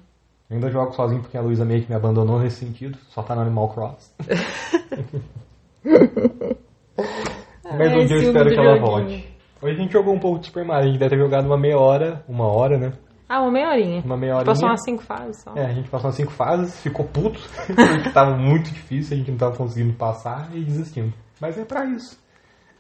Eu 0.49 0.57
ainda 0.57 0.71
jogo 0.71 0.93
sozinho 0.93 1.23
porque 1.23 1.37
a 1.37 1.41
Luísa 1.41 1.65
meio 1.65 1.83
que 1.83 1.91
me 1.91 1.97
abandonou 1.97 2.39
nesse 2.39 2.65
sentido. 2.65 2.97
Só 3.09 3.23
tá 3.23 3.35
no 3.35 3.43
Animal 3.43 3.69
Cross. 3.69 4.15
Mas 7.65 7.93
um 7.93 8.07
dia 8.07 8.17
eu 8.17 8.23
espero 8.23 8.51
que 8.51 8.59
ela 8.59 8.79
volte. 8.79 9.37
Hoje 9.61 9.75
a 9.75 9.79
gente 9.79 9.93
jogou 9.93 10.15
um 10.15 10.19
pouco 10.19 10.39
de 10.39 10.47
Super 10.47 10.65
Mario. 10.65 10.85
A 10.85 10.93
gente 10.93 10.99
deve 10.99 11.17
ter 11.17 11.23
jogado 11.23 11.47
uma 11.47 11.59
meia 11.59 11.79
hora, 11.79 12.23
uma 12.29 12.47
hora, 12.47 12.79
né? 12.79 12.93
Ah, 13.29 13.41
uma 13.41 13.51
meia 13.51 13.69
horinha. 13.69 14.03
Uma 14.05 14.17
meia 14.17 14.35
horinha. 14.35 14.47
Passou 14.47 14.69
umas 14.69 14.85
cinco 14.85 15.03
fases 15.03 15.43
só. 15.43 15.53
É, 15.57 15.67
a 15.67 15.73
gente 15.73 15.89
passou 15.89 16.07
umas 16.07 16.17
cinco 16.17 16.31
fases, 16.33 16.81
ficou 16.81 17.05
puto, 17.07 17.41
porque 17.67 18.11
tava 18.11 18.37
muito 18.37 18.71
difícil, 18.71 19.15
a 19.15 19.19
gente 19.19 19.31
não 19.31 19.39
tava 19.39 19.57
conseguindo 19.57 19.95
passar 19.95 20.49
e 20.55 20.63
desistimos. 20.63 21.13
Mas 21.41 21.59
é 21.59 21.65
pra 21.65 21.85
isso. 21.85 22.19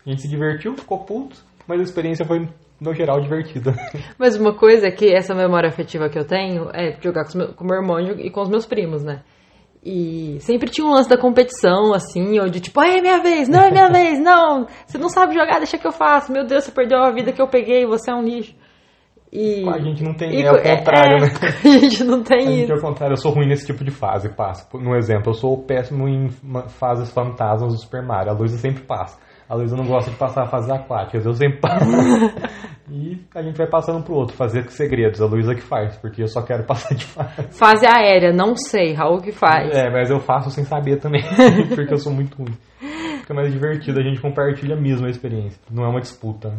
A 0.06 0.10
gente 0.10 0.22
se 0.22 0.28
divertiu, 0.28 0.76
ficou 0.76 1.00
puto, 1.00 1.36
mas 1.66 1.80
a 1.80 1.82
experiência 1.82 2.24
foi, 2.24 2.48
no 2.80 2.94
geral, 2.94 3.20
divertida. 3.20 3.74
Mas 4.16 4.36
uma 4.36 4.54
coisa 4.54 4.86
é 4.86 4.90
que 4.90 5.12
essa 5.12 5.34
memória 5.34 5.68
afetiva 5.68 6.08
que 6.08 6.18
eu 6.18 6.24
tenho 6.24 6.70
é 6.72 6.96
jogar 7.00 7.24
com, 7.24 7.38
meu, 7.38 7.48
com 7.54 7.64
meu 7.64 7.76
irmão 7.76 7.98
e 7.98 8.30
com 8.30 8.40
os 8.40 8.48
meus 8.48 8.64
primos, 8.66 9.02
né? 9.02 9.22
E 9.84 10.38
sempre 10.40 10.68
tinha 10.70 10.86
um 10.86 10.90
lance 10.90 11.08
da 11.08 11.18
competição, 11.18 11.92
assim, 11.92 12.38
ou 12.38 12.48
de 12.48 12.60
tipo, 12.60 12.80
é 12.82 13.00
minha 13.00 13.20
vez, 13.20 13.48
não 13.48 13.60
é 13.60 13.70
minha 13.70 13.88
vez, 13.90 14.18
não, 14.18 14.66
você 14.86 14.98
não 14.98 15.08
sabe 15.08 15.34
jogar, 15.34 15.58
deixa 15.58 15.78
que 15.78 15.86
eu 15.86 15.92
faço, 15.92 16.32
meu 16.32 16.44
Deus, 16.44 16.64
você 16.64 16.72
perdeu 16.72 16.98
a 16.98 17.10
vida 17.10 17.32
que 17.32 17.40
eu 17.40 17.48
peguei, 17.48 17.86
você 17.86 18.10
é 18.10 18.14
um 18.14 18.22
lixo. 18.22 18.54
E, 19.36 19.68
a 19.68 19.78
gente 19.78 20.02
não 20.02 20.14
tem, 20.14 20.30
e, 20.30 20.42
é 20.42 20.50
o 20.50 20.62
contrário, 20.62 21.18
é, 21.18 21.20
né? 21.20 21.28
A 21.62 21.78
gente 21.78 22.04
não 22.04 22.22
tem 22.22 22.38
a 22.38 22.50
isso. 22.50 22.60
Gente, 22.60 22.72
é 22.72 22.74
o 22.74 22.80
contrário, 22.80 23.12
eu 23.12 23.18
sou 23.18 23.32
ruim 23.32 23.46
nesse 23.46 23.66
tipo 23.66 23.84
de 23.84 23.90
fase, 23.90 24.30
passo. 24.30 24.66
No 24.78 24.96
exemplo, 24.96 25.28
eu 25.28 25.34
sou 25.34 25.62
péssimo 25.62 26.08
em 26.08 26.30
fases 26.68 27.12
fantasmas 27.12 27.74
do 27.74 27.78
Super 27.78 28.02
Mario. 28.02 28.32
A 28.32 28.34
Luísa 28.34 28.56
sempre 28.56 28.82
passa. 28.84 29.18
A 29.46 29.54
Luísa 29.54 29.76
não 29.76 29.84
gosta 29.84 30.10
de 30.10 30.16
passar 30.16 30.46
fases 30.46 30.70
aquáticas, 30.70 31.26
eu 31.26 31.34
sempre 31.34 31.60
passo. 31.60 31.84
e 32.90 33.20
a 33.34 33.42
gente 33.42 33.58
vai 33.58 33.66
passando 33.66 34.02
pro 34.02 34.14
outro, 34.14 34.34
fazer 34.34 34.66
segredos. 34.70 35.20
A 35.20 35.26
Luísa 35.26 35.54
que 35.54 35.60
faz, 35.60 35.96
porque 35.98 36.22
eu 36.22 36.28
só 36.28 36.40
quero 36.40 36.64
passar 36.66 36.94
de 36.94 37.04
fase. 37.04 37.42
Fase 37.50 37.86
aérea, 37.86 38.32
não 38.32 38.56
sei, 38.56 38.94
Raul 38.94 39.20
que 39.20 39.32
faz. 39.32 39.70
É, 39.76 39.90
mas 39.90 40.08
eu 40.08 40.18
faço 40.18 40.50
sem 40.50 40.64
saber 40.64 40.96
também, 40.96 41.22
porque 41.74 41.92
eu 41.92 41.98
sou 41.98 42.12
muito 42.12 42.38
ruim. 42.38 42.54
Fica 43.20 43.34
mais 43.34 43.52
divertido, 43.52 44.00
a 44.00 44.02
gente 44.02 44.18
compartilha 44.18 44.76
mesmo 44.76 45.06
a 45.06 45.10
experiência. 45.10 45.60
Não 45.70 45.84
é 45.84 45.88
uma 45.88 46.00
disputa, 46.00 46.48
né? 46.48 46.56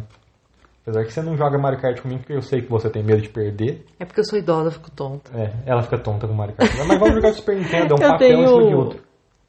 Apesar 0.88 1.04
que 1.04 1.12
você 1.12 1.20
não 1.20 1.36
joga 1.36 1.58
Mario 1.58 1.78
Kart 1.78 2.00
comigo, 2.00 2.20
porque 2.20 2.32
eu 2.32 2.40
sei 2.40 2.62
que 2.62 2.70
você 2.70 2.88
tem 2.88 3.02
medo 3.02 3.20
de 3.20 3.28
perder. 3.28 3.84
É 4.00 4.06
porque 4.06 4.20
eu 4.20 4.24
sou 4.24 4.38
idosa, 4.38 4.68
eu 4.68 4.72
fico 4.72 4.90
tonta. 4.90 5.30
É, 5.38 5.52
ela 5.66 5.82
fica 5.82 5.98
tonta 5.98 6.26
com 6.26 6.32
Mario 6.32 6.54
Kart. 6.54 6.70
Mas 6.86 6.98
vamos 6.98 7.14
jogar 7.14 7.32
Super 7.34 7.56
Nintendo, 7.56 7.92
é 7.92 7.94
um 7.94 8.02
eu 8.02 8.10
papel 8.10 8.18
tenho 8.18 8.42
em 8.42 8.46
cima 8.46 8.68
de 8.68 8.74
outro. 8.74 9.02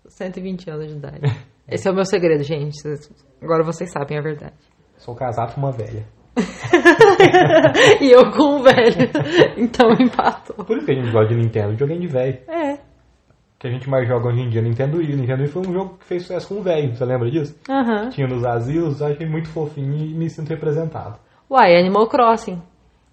120 0.06 0.69
anos 0.69 0.88
de 0.88 0.97
idade. 0.97 1.21
Esse 1.65 1.88
é 1.88 1.91
o 1.91 1.95
meu 1.95 2.04
segredo, 2.04 2.43
gente. 2.43 2.75
Agora 3.41 3.63
vocês 3.63 3.89
sabem 3.89 4.17
a 4.17 4.21
verdade. 4.21 4.56
Sou 4.97 5.15
casado 5.15 5.54
com 5.56 5.62
uma 5.62 5.71
velha. 5.71 6.06
e 8.02 8.12
eu 8.12 8.32
com 8.32 8.58
um 8.58 8.63
velho. 8.63 9.10
Então 9.56 9.91
empatou. 9.91 10.65
Por 10.65 10.75
isso 10.75 10.86
que 10.86 10.91
a 10.91 10.95
gente 10.95 11.12
gosta 11.12 11.34
de 11.34 11.36
Nintendo, 11.36 11.78
joguei 11.78 11.99
de 11.99 12.08
velho. 12.08 12.38
É. 12.49 12.80
Que 13.58 13.67
a 13.67 13.71
gente 13.71 13.89
mais 13.89 14.06
joga 14.06 14.28
hoje 14.28 14.41
em 14.41 14.49
dia, 14.49 14.62
Nintendo 14.62 14.97
Wii. 14.97 15.15
Nintendo 15.15 15.41
Wii 15.43 15.52
foi 15.52 15.62
um 15.62 15.73
jogo 15.73 15.97
que 15.99 16.06
fez 16.06 16.23
sucesso 16.23 16.49
com 16.49 16.56
o 16.56 16.63
velho, 16.63 16.93
você 16.93 17.06
lembra 17.06 17.32
disso? 17.32 17.58
Uhum. 17.69 18.10
Tinha 18.10 18.28
nos 18.28 18.45
asilos, 18.45 19.02
achei 19.02 19.28
muito 19.28 19.47
fofinho 19.47 19.95
e 19.95 20.13
me 20.13 20.30
sinto 20.30 20.49
representado. 20.49 21.17
Uai, 21.50 21.76
Animal 21.76 22.08
Crossing. 22.08 22.62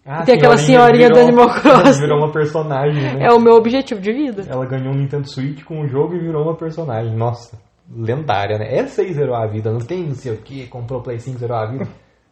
Ah, 0.04 0.22
Tem 0.22 0.36
aquela 0.36 0.58
senhorinha 0.58 1.08
virou, 1.08 1.22
do 1.22 1.28
Animal 1.28 1.48
Crossing. 1.60 2.00
Virou 2.00 2.18
uma 2.18 2.30
personagem, 2.30 3.02
né? 3.02 3.26
É 3.26 3.32
o 3.32 3.40
meu 3.40 3.54
objetivo 3.54 4.00
de 4.00 4.12
vida. 4.12 4.44
Ela 4.46 4.66
ganhou 4.66 4.92
um 4.92 4.96
Nintendo 4.96 5.26
Switch 5.28 5.64
com 5.64 5.80
o 5.80 5.88
jogo 5.88 6.14
e 6.14 6.20
virou 6.20 6.42
uma 6.42 6.54
personagem. 6.54 7.16
Nossa, 7.16 7.58
lendária, 7.90 8.58
né? 8.58 8.76
Essa 8.76 9.02
aí 9.02 9.12
zerou 9.12 9.34
a 9.34 9.46
vida, 9.46 9.72
não 9.72 9.80
tem 9.80 10.04
não 10.04 10.14
sei 10.14 10.32
o 10.32 10.36
que, 10.36 10.66
comprou 10.66 11.02
Play 11.02 11.18
5 11.18 11.38
zerou 11.38 11.56
a 11.56 11.66
vida. 11.66 11.88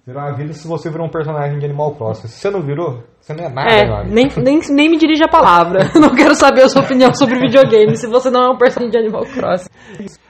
Zerou 0.06 0.22
a 0.22 0.32
vida 0.32 0.52
se 0.52 0.68
você 0.68 0.90
virou 0.90 1.06
um 1.06 1.10
personagem 1.10 1.58
de 1.58 1.64
Animal 1.64 1.94
Crossing. 1.94 2.28
Se 2.28 2.38
você 2.38 2.50
não 2.50 2.60
virou, 2.60 3.02
você 3.18 3.32
não 3.32 3.44
é 3.44 3.48
nada, 3.48 3.72
é, 3.72 4.04
nem, 4.04 4.28
nem, 4.36 4.60
nem 4.70 4.90
me 4.90 4.98
dirige 4.98 5.24
a 5.24 5.28
palavra. 5.28 5.90
não 5.98 6.14
quero 6.14 6.34
saber 6.34 6.64
a 6.64 6.68
sua 6.68 6.82
opinião 6.82 7.14
sobre 7.14 7.40
videogame 7.40 7.96
se 7.96 8.06
você 8.06 8.28
não 8.28 8.42
é 8.42 8.50
um 8.50 8.58
personagem 8.58 8.90
de 8.90 8.98
Animal 8.98 9.24
Crossing. 9.24 9.70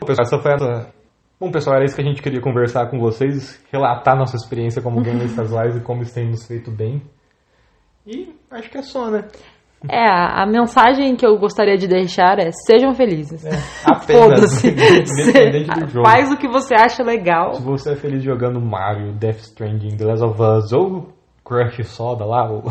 Pessoal, 0.06 0.22
essa 0.22 0.38
foi 0.38 0.52
a 0.52 0.86
Bom, 1.38 1.50
pessoal, 1.50 1.76
era 1.76 1.84
isso 1.84 1.96
que 1.96 2.02
a 2.02 2.04
gente 2.04 2.22
queria 2.22 2.40
conversar 2.40 2.88
com 2.90 2.98
vocês, 2.98 3.62
relatar 3.70 4.16
nossa 4.16 4.36
experiência 4.36 4.80
como 4.80 5.02
gamers 5.02 5.34
casuais 5.34 5.76
e 5.76 5.80
como 5.80 6.02
isso 6.02 6.14
tem 6.14 6.28
nos 6.28 6.46
feito 6.46 6.70
bem. 6.70 7.02
E 8.06 8.34
acho 8.50 8.70
que 8.70 8.78
é 8.78 8.82
só, 8.82 9.10
né? 9.10 9.26
É, 9.90 10.06
a, 10.08 10.46
mensagem 10.46 11.14
que 11.14 11.26
eu 11.26 11.36
gostaria 11.36 11.76
de 11.76 11.86
deixar 11.86 12.38
é 12.38 12.50
sejam 12.66 12.94
felizes. 12.94 13.44
É, 13.44 13.52
Foda-se. 14.00 14.68
Independente 14.70 15.80
do 15.80 15.88
jogo. 15.88 16.06
Faz 16.06 16.32
o 16.32 16.38
que 16.38 16.48
você 16.48 16.74
acha 16.74 17.02
legal. 17.02 17.54
Se 17.54 17.62
você 17.62 17.92
é 17.92 17.96
feliz 17.96 18.22
jogando 18.22 18.60
Mario, 18.60 19.12
Death 19.12 19.40
Stranding, 19.40 19.96
The 19.96 20.04
Last 20.04 20.24
of 20.24 20.40
Us 20.40 20.72
ou 20.72 21.12
Crush 21.44 21.84
Soda 21.84 22.24
lá, 22.24 22.50
ou 22.50 22.62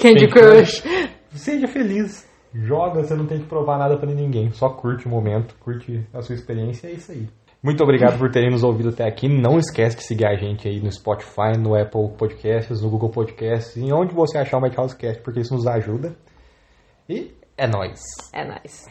Candy 0.00 0.28
Crush. 0.28 0.82
Seja 1.30 1.68
feliz. 1.68 2.28
Joga, 2.52 3.04
você 3.04 3.14
não 3.14 3.26
tem 3.26 3.38
que 3.38 3.46
provar 3.46 3.78
nada 3.78 3.96
para 3.96 4.12
ninguém. 4.12 4.50
Só 4.50 4.70
curte 4.70 5.06
o 5.06 5.10
momento, 5.10 5.54
curte 5.60 6.04
a 6.12 6.22
sua 6.22 6.34
experiência, 6.34 6.88
é 6.88 6.92
isso 6.92 7.12
aí. 7.12 7.28
Muito 7.62 7.82
obrigado 7.82 8.18
por 8.18 8.30
terem 8.30 8.50
nos 8.50 8.62
ouvido 8.62 8.90
até 8.90 9.04
aqui. 9.04 9.28
Não 9.28 9.58
esquece 9.58 9.96
de 9.96 10.04
seguir 10.04 10.26
a 10.26 10.36
gente 10.36 10.68
aí 10.68 10.80
no 10.80 10.90
Spotify, 10.92 11.58
no 11.58 11.74
Apple 11.74 12.10
Podcasts, 12.16 12.80
no 12.80 12.90
Google 12.90 13.10
Podcasts, 13.10 13.76
em 13.76 13.92
onde 13.92 14.14
você 14.14 14.38
achar 14.38 14.58
o 14.58 14.60
Madhouse 14.60 14.96
Cast, 14.96 15.22
porque 15.22 15.40
isso 15.40 15.54
nos 15.54 15.66
ajuda. 15.66 16.14
E 17.08 17.34
é 17.56 17.66
nóis. 17.66 18.00
É 18.32 18.44
nóis. 18.44 18.86